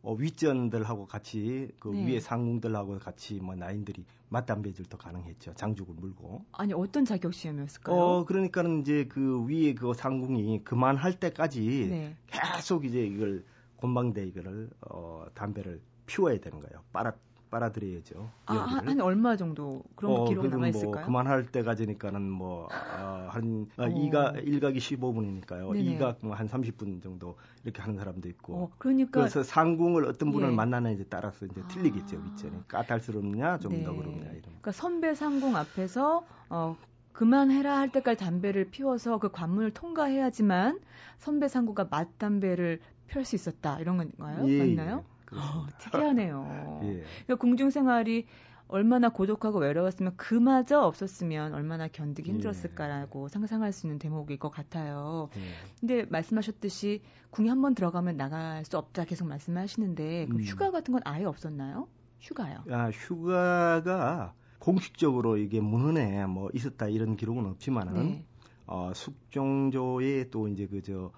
어, 0.01 0.13
윗전들하고 0.13 1.07
같이 1.07 1.69
그 1.79 1.89
네. 1.89 2.05
위에 2.13 2.19
상궁들하고 2.19 2.99
같이 2.99 3.35
뭐 3.35 3.55
나인들이 3.55 4.05
맞담배질도 4.29 4.97
가능했죠. 4.97 5.53
장죽을 5.55 5.95
물고. 5.95 6.45
아니 6.51 6.73
어떤 6.73 7.03
자격 7.05 7.33
시험이었을까요? 7.33 7.95
어 7.95 8.25
그러니까는 8.25 8.81
이제 8.81 9.05
그 9.09 9.45
위에 9.45 9.73
그 9.73 9.93
상궁이 9.93 10.63
그만할 10.63 11.19
때까지 11.19 11.88
네. 11.89 12.15
계속 12.27 12.85
이제 12.85 13.05
이걸 13.05 13.43
곤방대 13.77 14.25
이거를 14.27 14.69
어 14.81 15.25
담배를 15.33 15.81
피워야 16.05 16.39
되는 16.39 16.59
거예요. 16.59 16.83
빨아 16.93 17.13
빨아들여야죠. 17.49 18.29
아, 18.45 18.53
한 18.53 19.01
얼마 19.01 19.35
정도 19.35 19.83
그런 19.95 20.12
어, 20.12 20.25
기록 20.25 20.47
남아 20.47 20.67
있을까요? 20.69 20.91
뭐 20.91 21.03
그만할 21.03 21.51
때까지니까는 21.51 22.21
뭐한 22.21 23.67
어, 23.77 23.83
어, 23.83 23.85
2가 23.85 24.43
1각이 24.45 24.77
15분이니까요. 24.77 25.73
네네. 25.73 25.97
2각 25.97 26.17
뭐한 26.21 26.47
30분 26.47 27.01
정도 27.01 27.38
이렇게 27.63 27.81
하는 27.81 27.97
사람도 27.97 28.29
있고. 28.29 28.55
어, 28.55 28.71
그러니까 28.77 29.19
그래서 29.19 29.43
상궁을 29.43 30.05
어떤 30.05 30.31
분을 30.31 30.51
예. 30.51 30.55
만나는지 30.55 31.05
따라서 31.09 31.45
이제 31.45 31.62
틀리겠죠. 31.69 32.17
아. 32.17 32.23
윗전이 32.23 32.67
까탈스럽냐 32.67 33.59
좀더 33.59 33.91
네. 33.91 33.97
그럽냐 33.97 34.25
이런. 34.25 34.41
그러니까 34.41 34.71
선배 34.71 35.15
상궁 35.15 35.55
앞에서 35.55 36.25
어 36.49 36.77
그만해라 37.13 37.77
할 37.77 37.91
때까지 37.91 38.23
담배를 38.23 38.69
피워서 38.71 39.17
그 39.17 39.29
관문을 39.31 39.71
통과해야지만 39.71 40.79
선배 41.17 41.47
상구가 41.47 41.88
맞담배를 41.89 42.79
펼 43.07 43.25
수 43.25 43.35
있었다 43.35 43.79
이런 43.79 43.97
건가요? 43.97 44.47
예, 44.47 44.59
맞나요? 44.59 45.03
예. 45.03 45.18
어, 45.33 45.67
특이하네요. 45.77 46.81
예. 46.83 47.03
그러니까 47.25 47.35
궁중 47.35 47.69
생활이 47.69 48.25
얼마나 48.67 49.09
고독하고 49.09 49.59
외로웠으면 49.59 50.15
그마저 50.15 50.79
없었으면 50.81 51.53
얼마나 51.53 51.87
견디기 51.87 52.29
예. 52.29 52.33
힘들었을까라고 52.33 53.25
예. 53.25 53.29
상상할 53.29 53.73
수 53.73 53.87
있는 53.87 53.97
대목일 53.97 54.37
것 54.37 54.49
같아요. 54.49 55.29
예. 55.35 55.41
근데 55.79 56.05
말씀하셨듯이 56.05 57.01
궁에 57.31 57.49
한번 57.49 57.73
들어가면 57.73 58.15
나갈 58.15 58.63
수 58.65 58.77
없다 58.77 59.05
계속 59.05 59.27
말씀하시는데 59.27 60.27
그 60.29 60.37
음. 60.37 60.41
휴가 60.41 60.71
같은 60.71 60.91
건 60.93 61.01
아예 61.05 61.25
없었나요? 61.25 61.87
휴가요? 62.19 62.63
아, 62.69 62.89
휴가가 62.91 64.35
공식적으로 64.59 65.37
이게 65.37 65.59
문헌에 65.59 66.27
뭐 66.27 66.49
있었다 66.53 66.87
이런 66.89 67.15
기록은 67.15 67.45
없지만은 67.47 67.93
네. 67.93 68.25
어, 68.67 68.91
숙종조의 68.93 70.29
또 70.29 70.47
이제 70.47 70.67
그저 70.67 71.11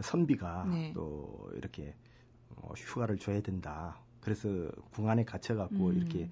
선비가 0.00 0.64
네. 0.68 0.92
또 0.94 1.48
이렇게 1.54 1.94
어, 2.62 2.72
휴가를 2.76 3.18
줘야 3.18 3.40
된다. 3.40 3.96
그래서 4.20 4.48
궁 4.90 5.08
안에 5.08 5.24
갇혀갖고 5.24 5.88
음. 5.88 5.96
이렇게 5.96 6.28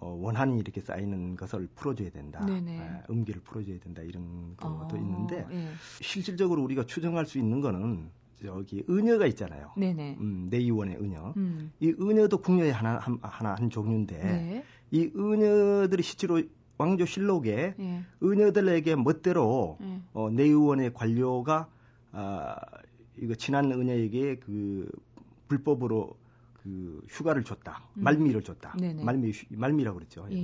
어, 0.00 0.08
원한이 0.20 0.58
이렇게 0.58 0.80
쌓이는 0.80 1.36
것을 1.36 1.68
풀어줘야 1.74 2.10
된다. 2.10 2.40
아, 2.42 3.02
음기를 3.10 3.42
풀어줘야 3.42 3.78
된다. 3.78 4.02
이런 4.02 4.56
것도 4.56 4.96
어, 4.96 4.98
있는데 4.98 5.46
예. 5.50 5.68
실질적으로 6.00 6.62
우리가 6.62 6.84
추정할 6.84 7.26
수 7.26 7.38
있는 7.38 7.60
거는 7.60 8.10
저기 8.44 8.84
은여가 8.88 9.26
있잖아요. 9.26 9.72
네네. 9.76 10.16
음, 10.20 10.48
내의원의 10.50 10.96
은여. 10.96 11.34
음. 11.36 11.72
이 11.80 11.94
은여도 12.00 12.38
궁녀의 12.38 12.72
하나 12.72 12.98
한, 12.98 13.18
하나 13.22 13.54
한 13.54 13.70
종류인데 13.70 14.16
네. 14.18 14.64
이 14.90 15.10
은여들이 15.14 16.02
실제로 16.02 16.40
왕조실록에 16.78 17.74
예. 17.78 18.02
은여들에게 18.22 18.96
멋대로 18.96 19.78
예. 19.80 20.00
어, 20.12 20.30
내의원의 20.30 20.94
관료가 20.94 21.68
아, 22.12 22.56
이거 23.16 23.34
친한 23.34 23.70
은여에게 23.72 24.36
그 24.36 24.88
불법으로 25.48 26.16
그 26.62 27.00
휴가를 27.08 27.44
줬다, 27.44 27.82
음. 27.96 28.04
말미를 28.04 28.42
줬다, 28.42 28.74
네네. 28.78 29.02
말미 29.02 29.32
말미라고 29.50 29.98
그랬죠. 29.98 30.26
예. 30.30 30.36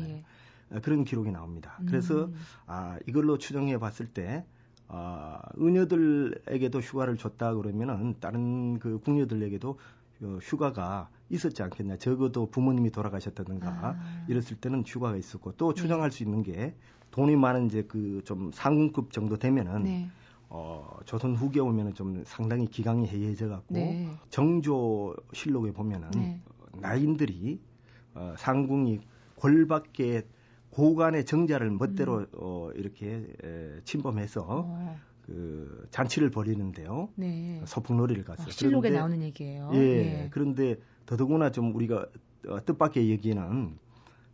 예. 0.73 0.81
그런 0.81 1.05
기록이 1.05 1.31
나옵니다. 1.31 1.77
음. 1.81 1.87
그래서 1.87 2.31
아 2.67 2.99
이걸로 3.07 3.39
추정해 3.39 3.79
봤을 3.79 4.07
때 4.07 4.45
아, 4.89 5.41
은여들에게도 5.59 6.81
휴가를 6.81 7.17
줬다 7.17 7.55
그러면은 7.55 8.15
다른 8.21 8.79
그 8.79 8.99
궁녀들에게도 9.01 9.79
어, 10.23 10.39
휴가가 10.43 11.09
있었지 11.31 11.63
않겠냐. 11.63 11.97
적어도 11.97 12.47
부모님이 12.47 12.91
돌아가셨다든가 12.91 13.69
아. 13.69 14.25
이랬을 14.29 14.57
때는 14.61 14.85
휴가가 14.87 15.17
있었고 15.17 15.53
또 15.53 15.75
추정할 15.75 16.11
네. 16.11 16.17
수 16.17 16.23
있는 16.23 16.43
게 16.43 16.75
돈이 17.11 17.37
많은 17.37 17.67
이제 17.67 17.83
그 17.83 18.23
좀 18.25 18.51
상군급 18.53 19.13
정도 19.13 19.37
되면은 19.39 19.83
네. 19.85 20.11
어, 20.57 21.01
조선 21.05 21.35
후기에 21.35 21.61
오면은 21.61 21.95
좀 21.95 22.23
상당히 22.25 22.69
기강이 22.69 23.09
해이해져 23.09 23.49
갖고 23.49 23.75
네. 23.75 24.09
정조 24.31 25.17
실록에 25.33 25.73
보면은 25.73 26.11
네. 26.13 26.41
나인들이 26.75 27.61
어, 28.15 28.35
상궁이 28.39 29.01
골밖에 29.35 30.23
고관의 30.71 31.25
정자를 31.25 31.73
멋대로 31.73 32.19
음. 32.19 32.27
어, 32.35 32.71
이렇게 32.77 33.27
에, 33.43 33.81
침범해서 33.83 34.47
어. 34.49 34.97
그 35.23 35.89
잔치를 35.91 36.31
벌이는데요. 36.31 37.09
네. 37.17 37.61
소풍놀이를 37.65 38.23
갔어요. 38.23 38.47
아, 38.47 38.51
실록에 38.51 38.91
그런데, 38.91 38.99
나오는 38.99 39.23
얘기예요. 39.23 39.71
예. 39.73 39.79
네. 39.79 40.29
그런데 40.31 40.77
더더구나 41.07 41.51
좀 41.51 41.75
우리가 41.75 42.07
어, 42.47 42.65
뜻밖의 42.65 43.11
얘기는 43.11 43.77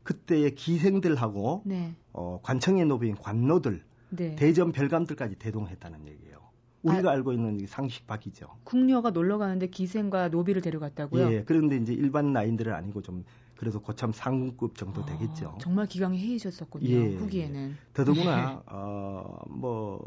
그때의 0.03 0.55
기생들하고 0.55 1.63
네. 1.65 1.95
어, 2.13 2.41
관청에 2.43 2.85
놓인 2.85 3.15
관노들 3.15 3.83
네. 4.11 4.35
대전 4.37 4.73
별감들까지 4.73 5.37
대동했다는 5.37 6.07
얘기예요. 6.09 6.41
우리가 6.83 7.11
아, 7.11 7.13
알고 7.13 7.33
있는 7.33 7.67
상식 7.67 8.07
밖이죠. 8.07 8.49
궁녀가 8.65 9.11
놀러 9.11 9.37
가는데 9.39 9.67
기생과 9.69 10.29
노비를 10.29 10.63
데려갔다고요? 10.63 11.31
예. 11.33 11.45
그런데 11.45 11.77
이제 11.77 11.93
일반 11.93 12.33
나인들은 12.33 12.73
아니고 12.73 13.03
좀 13.03 13.25
그래서 13.57 13.79
고참 13.81 14.13
상급 14.13 14.77
정도 14.77 15.03
아, 15.03 15.05
되겠죠. 15.05 15.59
정말 15.61 15.87
기강이 15.87 16.19
해이셨었군요. 16.19 16.89
예, 16.89 17.15
후기에는. 17.17 17.71
예. 17.73 17.75
더더구나 17.93 18.63
네. 18.67 18.75
어뭐 18.75 20.01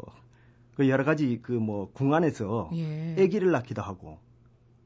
그 0.74 0.88
여러 0.88 1.04
가지 1.04 1.40
그 1.40 1.52
뭐 1.52 1.90
궁안에서 1.92 2.70
예. 2.74 3.14
아기를 3.22 3.52
낳기도 3.52 3.80
하고 3.80 4.18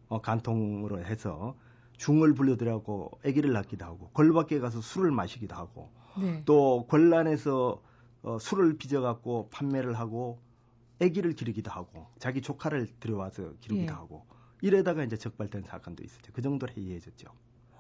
어 0.09 0.21
간통으로 0.21 1.01
해서 1.03 1.57
중을 1.97 2.35
불러들여고 2.35 3.13
아기를 3.25 3.53
낳기도 3.55 3.87
하고 3.87 4.11
걸밖에 4.11 4.61
가서 4.61 4.83
술을 4.83 5.11
마시기도 5.11 5.57
하고 5.57 5.89
네. 6.21 6.43
또 6.45 6.87
권란에서 6.89 7.81
어, 8.23 8.39
술을 8.39 8.77
빚어갖고 8.79 9.49
판매를 9.51 9.95
하고 9.99 10.41
아기를 11.01 11.35
기르기도 11.35 11.71
하고 11.71 12.07
자기 12.19 12.41
조카를 12.43 12.89
들여와서 13.01 13.55
기르기도 13.61 13.93
예. 13.93 13.97
하고 13.97 14.27
이래다가 14.61 15.05
이제 15.05 15.17
적발된 15.17 15.63
사건도 15.63 16.03
있었죠. 16.03 16.33
그 16.33 16.43
정도로 16.43 16.73
해이해졌죠. 16.77 17.29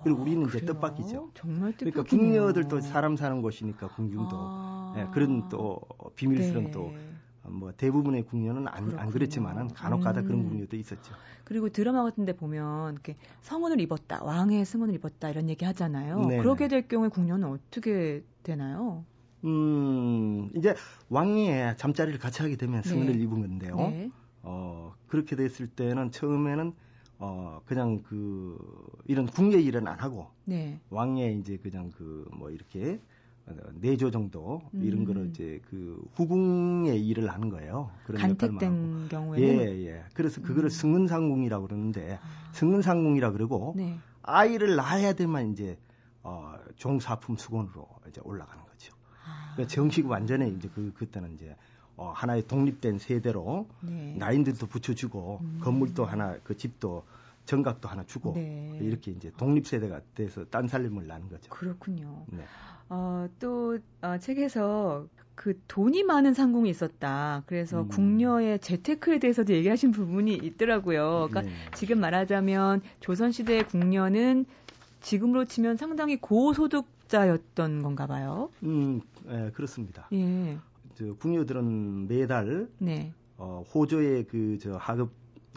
그리고 0.05 0.22
우리는 0.22 0.44
아, 0.44 0.48
이제 0.48 0.61
뜻밖이죠. 0.61 1.33
정말 1.35 1.72
뜻밖이네요. 1.72 1.92
그러니까 1.92 2.03
궁녀들도 2.05 2.81
사람 2.83 3.16
사는 3.16 3.42
곳이니까 3.42 3.88
궁중도 3.88 4.37
아. 4.37 4.94
예, 4.96 5.07
그런 5.12 5.48
또 5.48 5.81
비밀스러운 6.14 6.66
네. 6.66 6.70
또뭐 6.70 7.72
대부분의 7.77 8.22
궁녀는 8.27 8.68
안, 8.68 8.96
안 8.96 9.11
그랬지만은 9.11 9.68
간혹가다 9.68 10.20
음. 10.20 10.24
그런 10.24 10.48
궁녀도 10.48 10.77
있었죠. 10.77 11.14
그리고 11.42 11.68
드라마 11.68 12.05
같은데 12.05 12.37
보면 12.37 12.92
이렇게 12.92 13.16
성운을 13.40 13.81
입었다, 13.81 14.22
왕의 14.22 14.64
승운을 14.64 14.94
입었다 14.94 15.31
이런 15.31 15.48
얘기 15.48 15.64
하잖아요. 15.64 16.20
네네. 16.20 16.42
그렇게 16.42 16.68
될 16.68 16.87
경우에 16.87 17.09
궁녀는 17.09 17.48
어떻게 17.48 18.22
되나요? 18.44 19.05
음, 19.44 20.51
이제 20.55 20.74
왕의 21.09 21.77
잠자리를 21.77 22.18
같이 22.18 22.42
하게 22.42 22.57
되면 22.57 22.83
승운을 22.83 23.16
네. 23.16 23.22
입은 23.22 23.40
건데요. 23.40 23.77
네. 23.77 24.11
어, 24.42 24.94
그렇게 25.07 25.37
됐을 25.37 25.68
때는 25.68 26.11
처음에는 26.11 26.72
어, 27.20 27.61
그냥 27.66 28.03
그, 28.05 28.57
이런 29.07 29.27
궁예 29.27 29.59
일은 29.61 29.88
안 29.88 29.98
하고, 29.98 30.29
네. 30.44 30.79
왕의 30.90 31.38
이제 31.40 31.57
그냥 31.57 31.90
그, 31.96 32.29
뭐 32.33 32.51
이렇게, 32.51 33.01
내조 33.81 34.11
정도 34.11 34.62
음. 34.74 34.83
이런 34.83 35.05
거를 35.05 35.29
이제 35.29 35.61
그 35.68 36.03
후궁의 36.14 37.07
일을 37.07 37.31
하는 37.31 37.48
거예요. 37.48 37.90
그런 38.05 38.20
간택된 38.20 39.09
경우에 39.09 39.40
예, 39.40 39.87
예. 39.87 40.05
그래서 40.14 40.40
그거를 40.42 40.66
음. 40.66 40.70
승은상궁이라고 40.70 41.66
그러는데 41.66 42.18
아. 42.20 42.53
승은상궁이라 42.53 43.33
그러고 43.33 43.74
네. 43.77 43.98
아이를 44.22 44.77
낳아야 44.77 45.14
되만 45.14 45.53
이제 45.53 45.79
어 46.22 46.55
종사품 46.77 47.37
수건으로 47.37 47.88
이제 48.09 48.20
올라가는 48.24 48.62
거죠. 48.64 48.94
아. 49.59 49.66
그러니까 49.66 49.75
정식 49.75 50.07
완전히 50.07 50.51
이제 50.53 50.68
그 50.75 50.92
그때는 50.94 51.35
이제 51.35 51.57
어, 51.97 52.12
하나의 52.14 52.47
독립된 52.47 52.99
세대로 52.99 53.66
네. 53.81 54.14
나인들도 54.16 54.66
붙여주고 54.66 55.40
음. 55.42 55.61
건물도 55.61 56.05
하나 56.05 56.37
그 56.44 56.57
집도 56.57 57.05
정각도 57.44 57.88
하나 57.88 58.05
주고 58.05 58.35
네. 58.35 58.79
이렇게 58.81 59.11
이제 59.11 59.33
독립 59.37 59.66
세대가 59.66 60.01
돼서 60.14 60.44
딴 60.44 60.68
살림을 60.68 61.07
나는 61.07 61.29
거죠. 61.29 61.51
그렇군요. 61.51 62.25
네. 62.29 62.44
어, 62.88 63.29
또 63.40 63.79
어, 64.03 64.18
책에서 64.18 65.07
그 65.35 65.59
돈이 65.66 66.05
많은 66.05 66.35
상궁이 66.35 66.68
있었다. 66.71 67.42
그래서 67.47 67.83
음. 67.83 67.88
궁녀의 67.88 68.61
재테크에 68.61 69.18
대해서도 69.18 69.53
얘기하신 69.53 69.90
부분이 69.92 70.35
있더라고요. 70.35 71.29
그러니까 71.31 71.42
네. 71.42 71.49
지금 71.75 72.01
말하자면 72.01 72.83
조선 73.01 73.33
시대의 73.33 73.66
궁녀는 73.66 74.47
지금으로 75.01 75.44
치면 75.44 75.77
상당히 75.77 76.16
고소득 76.16 76.87
자였던 77.09 77.83
건가 77.83 78.07
봐요. 78.07 78.51
음, 78.62 79.01
예, 79.29 79.51
그렇습니다. 79.55 80.09
예. 80.12 80.59
저 80.94 81.14
궁녀들은 81.14 82.09
매달 82.09 82.68
네. 82.79 83.12
어, 83.37 83.64
호조의 83.75 84.25
그 84.25 84.59
저 84.61 84.77
하급 84.77 85.12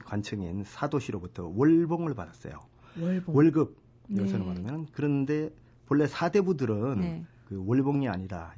관청인 0.06 0.64
사도시로부터 0.64 1.52
월봉을 1.56 2.14
받았어요. 2.16 2.54
월봉. 3.00 3.36
월급 3.36 3.78
요새로 4.16 4.46
네. 4.46 4.62
말하면 4.62 4.88
그런데 4.92 5.50
본래 5.86 6.08
사대부들은 6.08 7.00
네. 7.00 7.26
그 7.46 7.64
월봉이 7.66 8.08
아니라 8.08 8.54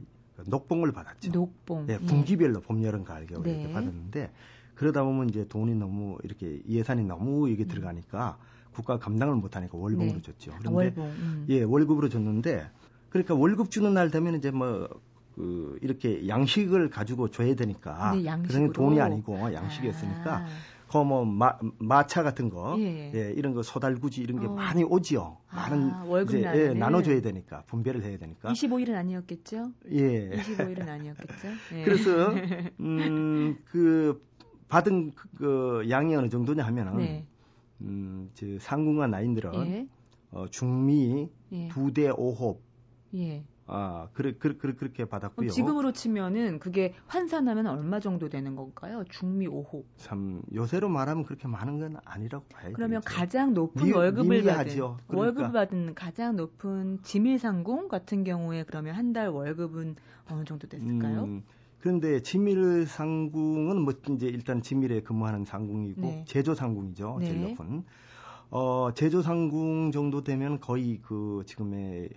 녹봉을 0.47 0.91
받았죠. 0.91 1.31
녹봉. 1.31 1.85
네, 1.87 1.97
분기별로 1.99 2.61
봄, 2.61 2.83
여름, 2.83 3.03
가을, 3.03 3.25
겨울 3.27 3.43
네. 3.43 3.51
이렇게 3.59 3.73
받았는데 3.73 4.31
그러다 4.75 5.03
보면 5.03 5.29
이제 5.29 5.47
돈이 5.47 5.75
너무 5.75 6.17
이렇게 6.23 6.61
예산이 6.67 7.03
너무 7.05 7.49
이게 7.49 7.63
음. 7.63 7.67
들어가니까 7.67 8.37
국가 8.73 8.97
감당을 8.97 9.35
못하니까 9.35 9.77
월봉으로 9.77 10.15
네. 10.17 10.21
줬죠. 10.21 10.51
그런데 10.59 10.69
아, 10.69 10.71
월봉. 10.73 11.05
음. 11.05 11.45
예 11.49 11.61
월급으로 11.63 12.09
줬는데 12.09 12.69
그러니까 13.13 13.35
월급 13.35 13.71
주는 13.71 13.93
날 13.93 14.11
되면 14.11 14.35
이제 14.35 14.51
뭐 14.51 14.89
그 15.35 15.77
이렇게 15.81 16.27
양식을 16.27 16.89
가지고 16.89 17.29
줘야 17.29 17.55
되니까 17.55 18.15
네, 18.15 18.23
그런 18.47 18.71
돈이 18.71 19.01
아니고 19.01 19.53
양식이었으니까 19.53 20.35
아. 20.37 20.47
그뭐 20.87 21.25
마차 21.79 22.21
같은 22.21 22.51
거 22.51 22.75
예. 22.79 23.11
예. 23.15 23.33
이런 23.35 23.55
거 23.55 23.63
소달구지 23.63 24.21
이런 24.21 24.39
게 24.39 24.45
어. 24.45 24.51
많이 24.51 24.83
오지요. 24.83 25.37
아, 25.49 25.69
많은 25.69 26.07
월급 26.07 26.37
이제 26.37 26.69
예, 26.69 26.73
나눠줘야 26.75 27.19
되니까 27.21 27.63
분배를 27.65 28.03
해야 28.03 28.19
되니까. 28.19 28.51
25일은 28.51 28.93
아니었겠죠? 28.93 29.71
예. 29.89 30.29
25일은 30.29 30.87
아니었겠죠? 30.87 31.47
예. 31.73 31.83
그래서 31.83 32.31
음그 32.79 34.21
받은 34.67 35.13
그, 35.15 35.27
그 35.35 35.89
양이 35.89 36.15
어느 36.15 36.29
정도냐 36.29 36.63
하면은 36.63 36.97
네. 36.97 37.25
음저 37.81 38.59
상궁과 38.59 39.07
나인들은 39.07 39.65
예. 39.65 39.87
어, 40.29 40.45
중미 40.47 41.27
예. 41.53 41.67
두대 41.69 42.09
오홉 42.09 42.61
예. 43.15 43.43
아, 43.65 44.09
그래, 44.13 44.33
그, 44.37 44.57
그, 44.57 44.75
그렇게 44.75 45.05
받았고요. 45.05 45.49
지금으로 45.49 45.93
치면은 45.93 46.59
그게 46.59 46.93
환산하면 47.07 47.67
얼마 47.67 47.99
정도 48.01 48.27
되는 48.27 48.55
건가요? 48.57 49.05
중미 49.09 49.47
5호. 49.47 49.83
참 49.95 50.41
요새로 50.53 50.89
말하면 50.89 51.23
그렇게 51.23 51.47
많은 51.47 51.79
건 51.79 51.95
아니라고 52.03 52.45
봐요. 52.49 52.73
그러면 52.75 52.99
되겠죠. 53.01 53.17
가장 53.17 53.53
높은 53.53 53.85
미, 53.85 53.93
월급을 53.93 54.43
받은 54.43 54.75
그러니까. 54.75 54.97
월급을 55.07 55.51
받은 55.53 55.95
가장 55.95 56.35
높은 56.35 56.99
지밀상궁 57.03 57.87
같은 57.87 58.23
경우에 58.25 58.63
그러면 58.63 58.95
한 58.95 59.13
달 59.13 59.29
월급은 59.29 59.95
어느 60.29 60.43
정도 60.43 60.67
됐을까요? 60.67 61.23
음, 61.23 61.43
그런데 61.79 62.21
지밀 62.21 62.85
상궁은 62.85 63.79
뭐 63.81 63.93
이제 64.09 64.27
일단 64.27 64.61
지밀에 64.61 65.01
근무하는 65.03 65.45
상궁이고 65.45 66.01
네. 66.01 66.25
제조 66.27 66.53
상궁이죠. 66.53 67.17
네. 67.21 67.25
제일 67.27 67.41
높은. 67.43 67.83
어, 68.49 68.89
제조 68.93 69.21
상궁 69.21 69.91
정도 69.91 70.21
되면 70.23 70.59
거의 70.59 70.99
그 71.01 71.43
지금의 71.45 72.09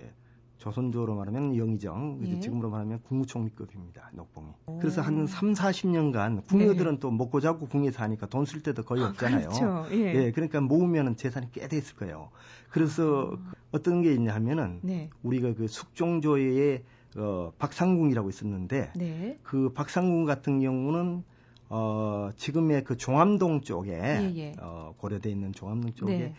조선조로 0.58 1.14
말하면 1.14 1.56
영의정, 1.56 2.20
예. 2.24 2.40
지금으로 2.40 2.70
말하면 2.70 3.00
국무총리급입니다. 3.02 4.10
녹봉이. 4.14 4.48
오. 4.66 4.78
그래서 4.78 5.02
한 5.02 5.26
3, 5.26 5.52
40년간 5.52 6.46
궁녀들은 6.46 6.92
네. 6.94 6.98
또 7.00 7.10
먹고 7.10 7.40
자고 7.40 7.66
궁에 7.66 7.90
사니까 7.90 8.26
돈 8.26 8.44
쓸 8.46 8.62
때도 8.62 8.82
거의 8.84 9.02
아, 9.04 9.08
없잖아요. 9.08 9.48
그렇죠. 9.48 9.86
예. 9.92 10.14
예. 10.14 10.32
그러니까 10.32 10.60
모으면 10.60 11.16
재산이 11.16 11.52
꽤 11.52 11.66
돼 11.68 11.76
있을 11.76 11.96
거예요. 11.96 12.30
그래서 12.70 13.32
아. 13.34 13.52
어떤 13.72 14.02
게 14.02 14.12
있냐 14.14 14.34
하면은 14.34 14.80
네. 14.82 15.10
우리가 15.22 15.54
그 15.54 15.68
숙종조의 15.68 16.82
어, 17.18 17.52
박상궁이라고 17.58 18.28
있었는데 18.28 18.92
네. 18.96 19.38
그 19.42 19.72
박상궁 19.72 20.24
같은 20.24 20.60
경우는 20.60 21.24
어, 21.68 22.30
지금의 22.36 22.84
그 22.84 22.96
종암동 22.96 23.62
쪽에 23.62 23.92
예, 23.92 24.32
예. 24.36 24.52
어, 24.60 24.94
고려돼 24.98 25.30
있는 25.30 25.52
종암동 25.52 25.94
쪽에 25.94 26.16
네. 26.18 26.34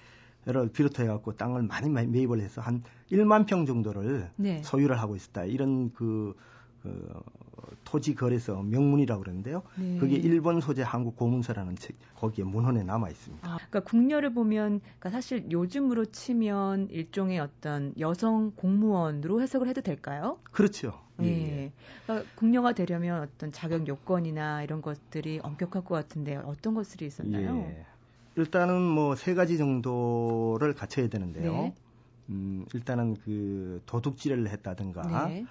를 0.48 0.70
비롯해 0.70 1.06
갖고 1.08 1.34
땅을 1.34 1.64
많이 1.64 1.90
매입을 1.90 2.40
해서 2.40 2.62
한 2.62 2.82
1만 3.12 3.46
평 3.48 3.66
정도를 3.66 4.32
네. 4.38 4.62
소유를 4.64 4.98
하고 4.98 5.18
있었다. 5.18 5.44
이런 5.44 5.92
그, 5.92 6.34
그 6.82 7.22
토지 7.84 8.16
거래소 8.16 8.62
명문이라고 8.62 9.24
그러는데요. 9.24 9.64
네. 9.78 9.98
그게 9.98 10.16
일본 10.16 10.62
소재 10.62 10.84
한국 10.84 11.18
고문서라는 11.18 11.76
책 11.76 11.98
거기에 12.16 12.46
문헌에 12.46 12.84
남아 12.84 13.10
있습니다. 13.10 13.46
아, 13.46 13.58
그러니까 13.58 13.82
궁녀를 13.82 14.34
보면 14.34 14.80
그러니까 14.80 15.10
사실 15.10 15.52
요즘으로 15.52 16.06
치면 16.06 16.92
일종의 16.92 17.40
어떤 17.40 17.94
여성 18.00 18.54
공무원으로 18.56 19.42
해석을 19.42 19.68
해도 19.68 19.82
될까요? 19.82 20.40
그렇죠. 20.44 20.98
예. 21.24 21.26
예. 21.28 21.72
그러니까 22.06 22.30
궁녀가 22.36 22.72
되려면 22.72 23.22
어떤 23.22 23.52
자격 23.52 23.86
요건이나 23.86 24.64
이런 24.64 24.82
것들이 24.82 25.42
엄격할 25.44 25.84
것 25.84 25.96
같은데 25.96 26.38
어떤 26.38 26.74
것들이 26.74 27.06
있었나요? 27.06 27.66
예. 27.70 27.86
일단은 28.38 28.82
뭐 28.82 29.16
세 29.16 29.34
가지 29.34 29.58
정도를 29.58 30.74
갖춰야 30.74 31.08
되는데요. 31.10 31.52
네. 31.52 31.76
음, 32.30 32.66
일단은 32.74 33.16
그 33.24 33.82
도둑질을 33.86 34.48
했다든가 34.50 35.28
네. 35.28 35.46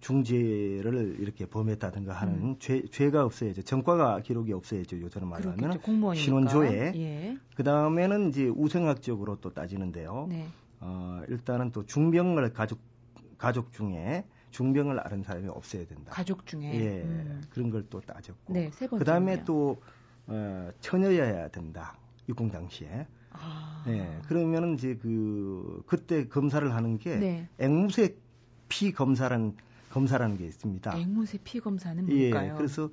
중재를 0.00 1.16
이렇게 1.20 1.46
범했다든가 1.46 2.12
하는 2.12 2.34
음. 2.42 2.56
죄, 2.58 2.82
죄가 2.86 3.24
없어야죠. 3.24 3.62
전과가 3.62 4.20
기록이 4.20 4.52
없어야죠. 4.52 5.00
요새는 5.00 5.28
말하면 5.28 5.56
신원조회. 6.14 6.92
예. 6.96 7.38
그 7.54 7.62
다음에는 7.64 8.28
이제 8.28 8.48
우생학적으로 8.48 9.36
또 9.40 9.52
따지는데요. 9.54 10.26
네. 10.28 10.46
어, 10.80 11.22
일단은 11.28 11.72
또 11.72 11.86
중병을 11.86 12.52
가족 12.52 12.78
가족 13.38 13.72
중에 13.72 14.24
중병을 14.50 14.98
앓은 15.00 15.22
사람이 15.22 15.48
없어야 15.48 15.86
된다. 15.86 16.10
가족 16.12 16.46
중에. 16.46 16.74
예. 16.74 17.02
음. 17.02 17.42
그런 17.50 17.70
걸 17.70 17.84
또 17.88 18.00
따졌고. 18.00 18.52
네, 18.52 18.70
그 18.90 19.04
다음에 19.04 19.44
또 19.44 19.80
어, 20.26 20.68
처녀여야 20.80 21.48
된다. 21.48 21.96
입공 22.28 22.50
당시에. 22.50 23.06
아. 23.32 23.82
네, 23.86 24.18
그러면은 24.28 24.74
이제 24.74 24.96
그 25.00 25.82
그때 25.86 26.26
검사를 26.28 26.74
하는 26.74 26.98
게 26.98 27.16
네. 27.16 27.48
앵무새 27.58 28.16
피 28.68 28.92
검사라는 28.92 29.56
검사라는 29.90 30.36
게 30.36 30.46
있습니다. 30.46 30.96
앵무새 30.96 31.38
피 31.44 31.60
검사는 31.60 32.08
예, 32.10 32.30
뭘까요? 32.30 32.52
예, 32.52 32.56
그래서 32.56 32.90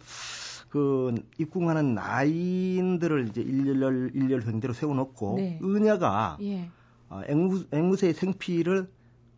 그 0.70 1.14
입궁하는 1.38 1.96
나인들을 1.96 3.28
이제 3.30 3.42
일렬 3.42 4.12
일렬 4.14 4.44
행대로 4.44 4.74
세워놓고 4.74 5.36
네. 5.38 5.60
은야가 5.64 6.38
예. 6.42 6.70
어, 7.10 7.22
앵무, 7.28 7.66
앵무새의 7.72 8.14
생피를 8.14 8.90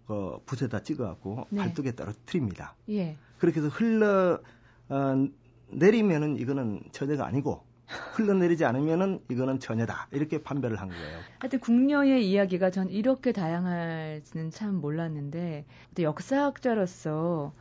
어, 0.07 0.39
붓에다 0.45 0.81
찍어갖고 0.83 1.47
네. 1.49 1.59
발뚝에 1.59 1.95
떨어뜨립니다. 1.95 2.75
예. 2.89 3.17
그렇게 3.37 3.59
해서 3.59 3.69
흘러 3.69 4.39
어, 4.89 5.27
내리면은 5.69 6.37
이거는 6.37 6.83
처제가 6.91 7.25
아니고 7.25 7.63
흘러내리지 7.87 8.65
않으면은 8.65 9.19
이거는 9.29 9.59
전혀다 9.59 10.07
이렇게 10.11 10.41
판별을 10.41 10.79
한 10.79 10.89
거예요. 10.89 11.19
하여튼 11.39 11.59
궁녀의 11.59 12.29
이야기가 12.29 12.71
전 12.71 12.89
이렇게 12.89 13.31
다양할지는 13.31 14.51
참 14.51 14.75
몰랐는데 14.75 15.65
역사학자로서 15.99 17.53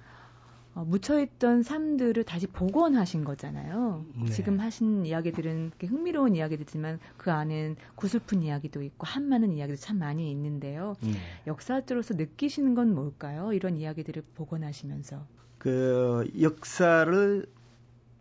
어, 0.74 0.84
묻혀있던 0.84 1.62
삶들을 1.62 2.24
다시 2.24 2.48
복원하신 2.48 3.24
거잖아요. 3.24 4.04
네. 4.16 4.30
지금 4.30 4.58
하신 4.58 5.06
이야기들은 5.06 5.70
흥미로운 5.80 6.34
이야기들이지만 6.34 6.98
그 7.16 7.30
안엔 7.30 7.76
구슬픈 7.94 8.42
이야기도 8.42 8.82
있고 8.82 9.06
한많은 9.06 9.52
이야기도 9.52 9.76
참 9.76 9.98
많이 9.98 10.30
있는데요. 10.32 10.96
네. 11.00 11.12
역사학자로서 11.46 12.14
느끼시는 12.14 12.74
건 12.74 12.92
뭘까요? 12.92 13.52
이런 13.52 13.76
이야기들을 13.76 14.24
복원하시면서. 14.34 15.24
그 15.58 16.28
역사를 16.40 17.46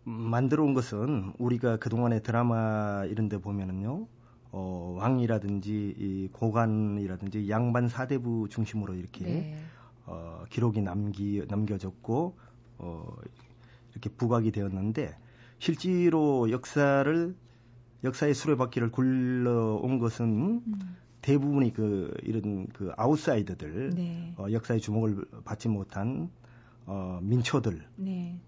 만들어 0.04 0.64
온 0.64 0.74
것은 0.74 1.32
우리가 1.38 1.78
그동안의 1.78 2.22
드라마 2.22 3.04
이런 3.06 3.28
데 3.28 3.38
보면은요. 3.38 4.06
어, 4.56 4.96
왕이라든지 4.98 5.94
이 5.98 6.28
고관이라든지 6.32 7.50
양반 7.50 7.88
사대부 7.88 8.48
중심으로 8.48 8.94
이렇게 8.94 9.24
네. 9.24 9.56
어, 10.06 10.44
기록이 10.48 10.80
남기 10.80 11.42
남겨졌고 11.48 12.36
어, 12.78 13.16
이렇게 13.90 14.10
부각이 14.10 14.52
되었는데 14.52 15.16
실제로 15.58 16.50
역사를 16.50 17.34
역사의 18.04 18.34
수레바퀴를 18.34 18.92
굴러온 18.92 19.98
것은 19.98 20.62
음. 20.66 20.96
대부분이 21.22 21.72
그 21.72 22.14
이런 22.22 22.66
그 22.68 22.92
아웃사이더들 22.96 23.90
네. 23.94 24.34
어, 24.36 24.46
역사의 24.52 24.80
주목을 24.80 25.24
받지 25.44 25.68
못한 25.68 26.30
어, 26.86 27.18
민초들이 27.22 27.80
네. 27.96 28.38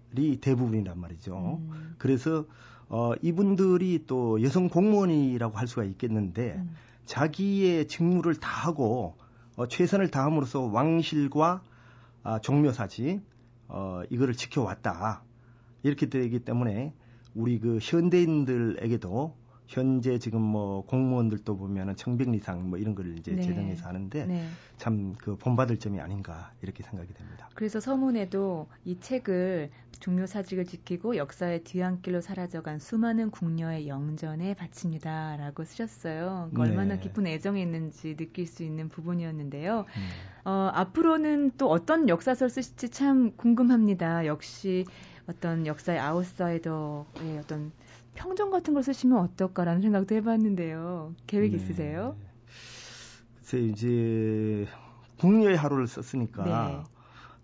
대부분이란 0.41 0.99
말이죠. 0.99 1.59
음. 1.61 1.95
그래서 1.97 2.45
어, 2.89 3.13
이분들이 3.21 4.05
또 4.07 4.41
여성 4.43 4.69
공무원이라고 4.69 5.57
할 5.57 5.67
수가 5.67 5.83
있겠는데 5.83 6.55
음. 6.57 6.75
자기의 7.05 7.87
직무를 7.87 8.35
다하고 8.35 9.15
어, 9.55 9.67
최선을 9.67 10.11
다함으로써 10.11 10.61
왕실과 10.61 11.63
아, 12.23 12.39
종묘사지 12.39 13.21
어, 13.69 14.01
이거를 14.09 14.35
지켜왔다. 14.35 15.23
이렇게 15.83 16.07
되기 16.07 16.39
때문에 16.39 16.93
우리 17.33 17.59
그 17.59 17.79
현대인들에게도 17.81 19.35
현재 19.67 20.17
지금 20.17 20.41
뭐 20.41 20.85
공무원들도 20.85 21.57
보면은 21.57 21.95
청백리상 21.95 22.69
뭐 22.69 22.79
이런 22.79 22.95
걸 22.95 23.17
이제 23.17 23.35
네. 23.35 23.41
제정해서 23.41 23.87
하는데 23.87 24.25
네. 24.25 24.47
참그 24.77 25.37
본받을 25.37 25.77
점이 25.77 25.99
아닌가 25.99 26.53
이렇게 26.61 26.83
생각이 26.83 27.13
됩니다. 27.13 27.49
그래서 27.53 27.79
서문에도 27.79 28.67
이 28.85 28.99
책을 28.99 29.69
종묘 29.99 30.27
사직을 30.27 30.65
지키고 30.65 31.17
역사의 31.17 31.63
뒤안길로 31.63 32.21
사라져간 32.21 32.79
수많은 32.79 33.31
궁녀의 33.31 33.87
영전에 33.87 34.53
바칩니다라고 34.53 35.65
쓰셨어요. 35.65 36.49
그러니까 36.51 36.63
네. 36.63 36.69
얼마나 36.69 36.99
깊은 36.99 37.27
애정이 37.27 37.61
있는지 37.61 38.15
느낄 38.15 38.47
수 38.47 38.63
있는 38.63 38.89
부분이었는데요. 38.89 39.85
음. 39.97 40.09
어, 40.45 40.71
앞으로는 40.73 41.51
또 41.57 41.69
어떤 41.69 42.07
역사설 42.07 42.49
쓰실지 42.49 42.89
참 42.89 43.35
궁금합니다. 43.35 44.25
역시 44.27 44.85
어떤 45.27 45.67
역사의 45.67 45.99
아웃사이더의 45.99 47.37
어떤 47.39 47.73
평전 48.17 48.49
같은 48.49 48.73
걸 48.73 48.83
쓰시면 48.83 49.19
어떨까라는 49.19 49.81
생각도 49.81 50.15
해봤는데요. 50.15 51.13
계획 51.27 51.51
네. 51.51 51.57
있으세요? 51.57 52.17
글쎄 53.37 53.59
이제 53.59 54.67
국녀의 55.19 55.55
하루를 55.55 55.87
썼으니까 55.87 56.43
네. 56.43 56.83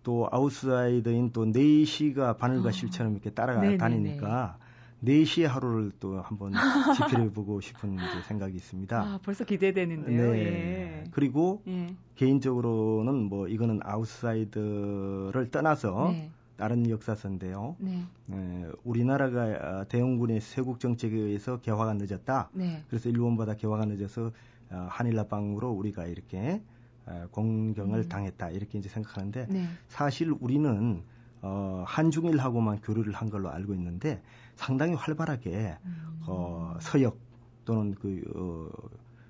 또 0.02 0.28
아웃사이더인 0.32 1.32
또 1.32 1.46
네시가 1.46 2.38
바늘과 2.38 2.70
아. 2.70 2.72
실처럼 2.72 3.14
이렇게 3.14 3.30
따라다니니까 3.30 4.58
네시의 5.00 5.48
하루를 5.48 5.92
또 6.00 6.20
한번 6.22 6.54
지필해보고 6.96 7.62
싶은 7.62 8.00
생각이 8.28 8.56
있습니다. 8.56 9.00
아, 9.00 9.20
벌써 9.24 9.44
기대되는데요. 9.44 10.32
네. 10.32 10.40
예. 10.40 11.04
그리고 11.12 11.62
예. 11.68 11.96
개인적으로는 12.16 13.16
뭐 13.30 13.48
이거는 13.48 13.80
아웃사이더를 13.84 15.50
떠나서 15.52 16.10
네. 16.14 16.32
다른 16.58 16.90
역사서인데요. 16.90 17.76
네. 17.80 18.06
네, 18.26 18.70
우리나라가 18.84 19.42
아, 19.42 19.84
대영군의 19.86 20.42
세국 20.42 20.80
정책에 20.80 21.16
의해서 21.16 21.60
개화가 21.60 21.94
늦었다. 21.96 22.50
네. 22.54 22.84
그래서 22.88 23.10
일본보다 23.10 23.56
개화가 23.56 23.86
늦어서 23.86 24.32
어, 24.70 24.88
한일합방으로 24.90 25.70
우리가 25.72 26.06
이렇게 26.06 26.62
어, 27.06 27.28
공경을 27.32 28.00
음. 28.00 28.10
당했다 28.10 28.52
이렇게 28.52 28.78
이제 28.78 28.90
생각하는데 28.90 29.48
네. 29.50 29.68
사실 29.88 30.34
우리는 30.40 31.04
어, 31.42 31.84
한중일하고만 31.86 32.82
교류를 32.82 33.14
한 33.14 33.30
걸로 33.30 33.50
알고 33.50 33.74
있는데 33.74 34.22
상당히 34.56 34.94
활발하게 34.94 35.78
음. 35.84 36.20
어, 36.28 36.78
서역 36.80 37.20
또는 37.66 37.96
그 37.96 38.22
어, 38.36 38.70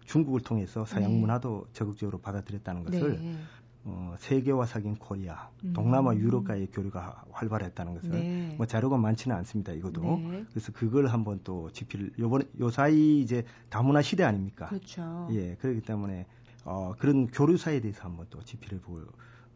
중국을 0.06 0.42
통해서 0.42 0.86
서양 0.86 1.12
네. 1.12 1.20
문화도 1.20 1.68
적극적으로 1.74 2.20
받아들였다는 2.20 2.84
것을 2.84 3.20
네. 3.20 3.38
어, 3.86 4.16
세계와 4.18 4.66
사귄 4.66 4.96
코리아, 4.96 5.50
음. 5.64 5.74
동남아 5.74 6.16
유럽과의 6.16 6.68
교류가 6.68 7.26
활발했다는 7.32 7.96
것을 7.96 8.12
네. 8.12 8.56
뭐 8.58 8.66
자료가 8.66 8.98
많지는 8.98 9.36
않습니다. 9.38 9.74
이것도 9.74 10.02
네. 10.02 10.46
그래서 10.52 10.72
그걸 10.72 11.08
한번 11.08 11.42
또 11.44 11.70
지필 11.72 12.14
요번 12.18 12.44
요 12.60 12.70
사이 12.70 13.20
이제 13.20 13.44
다문화 13.70 14.02
시대 14.02 14.24
아닙니까? 14.24 14.68
그렇죠. 14.68 15.28
예, 15.32 15.56
그렇기 15.56 15.82
때문에 15.82 16.26
어, 16.64 16.94
그런 16.98 17.28
교류사에 17.28 17.82
대해서 17.82 18.04
한번 18.04 18.26
또 18.30 18.42
지필을 18.42 18.80
보 18.80 19.02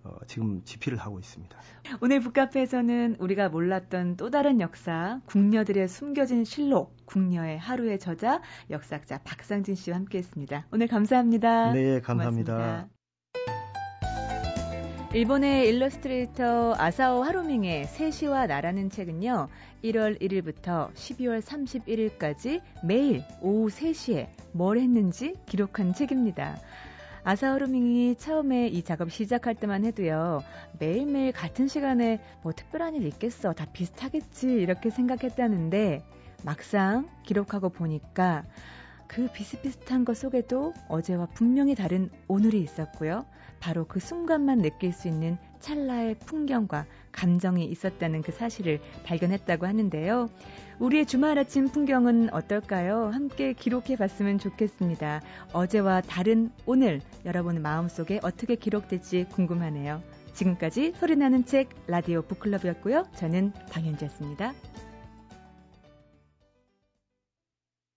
어, 0.04 0.18
지금 0.28 0.62
지필을 0.64 0.98
하고 0.98 1.20
있습니다. 1.20 1.58
오늘 2.02 2.20
북카페에서는 2.20 3.18
우리가 3.20 3.50
몰랐던 3.50 4.18
또 4.18 4.30
다른 4.30 4.60
역사, 4.62 5.22
궁녀들의 5.26 5.88
숨겨진 5.88 6.44
실록, 6.44 6.96
궁녀의 7.06 7.60
하루의 7.60 8.00
저자, 8.00 8.42
역사학자 8.70 9.20
박상진 9.24 9.76
씨와 9.76 9.98
함께했습니다. 9.98 10.68
오늘 10.72 10.88
감사합니다. 10.88 11.72
네, 11.72 12.02
감사합니다. 12.02 12.54
고맙습니다. 12.54 12.97
일본의 15.14 15.70
일러스트레이터 15.70 16.76
아사오 16.78 17.24
하루밍의 17.24 17.86
세시와 17.86 18.46
나라는 18.48 18.90
책은요, 18.90 19.48
1월 19.86 20.22
1일부터 20.22 20.94
12월 20.94 21.42
31일까지 21.42 22.62
매일 22.84 23.24
오후 23.42 23.70
3시에 23.70 24.28
뭘 24.52 24.78
했는지 24.78 25.36
기록한 25.46 25.94
책입니다. 25.94 26.60
아사오 27.24 27.54
하루밍이 27.54 28.16
처음에 28.16 28.68
이 28.68 28.84
작업 28.84 29.10
시작할 29.10 29.56
때만 29.56 29.86
해도요, 29.86 30.44
매일매일 30.78 31.32
같은 31.32 31.70
시간에 31.70 32.20
뭐 32.44 32.52
특별한 32.52 32.96
일 32.96 33.06
있겠어, 33.08 33.54
다 33.54 33.66
비슷하겠지, 33.72 34.48
이렇게 34.48 34.90
생각했다는데, 34.90 36.04
막상 36.44 37.08
기록하고 37.24 37.70
보니까 37.70 38.44
그 39.08 39.30
비슷비슷한 39.32 40.04
것 40.04 40.18
속에도 40.18 40.74
어제와 40.90 41.28
분명히 41.28 41.76
다른 41.76 42.10
오늘이 42.28 42.60
있었고요. 42.62 43.26
바로 43.60 43.86
그 43.86 44.00
순간만 44.00 44.60
느낄 44.60 44.94
수 44.94 45.08
있는 45.08 45.38
찰나의 45.60 46.16
풍경과 46.20 46.86
감정이 47.12 47.66
있었다는 47.66 48.22
그 48.22 48.32
사실을 48.32 48.80
발견했다고 49.04 49.66
하는데요. 49.66 50.30
우리의 50.80 51.06
주말 51.06 51.40
아침 51.40 51.68
풍경은 51.68 52.34
어떨까요? 52.34 53.08
함께 53.08 53.54
기록해 53.54 53.96
봤으면 53.96 54.38
좋겠습니다. 54.38 55.22
어제와 55.54 56.02
다른 56.02 56.52
오늘 56.66 57.02
여러분 57.26 57.62
마음속에 57.62 58.20
어떻게 58.22 58.56
기록될지 58.56 59.26
궁금하네요. 59.32 60.02
지금까지 60.34 60.94
소리나는 61.00 61.46
책 61.46 61.70
라디오 61.88 62.22
북클럽이었고요. 62.22 63.08
저는 63.16 63.54
방현주였습니다. 63.72 64.54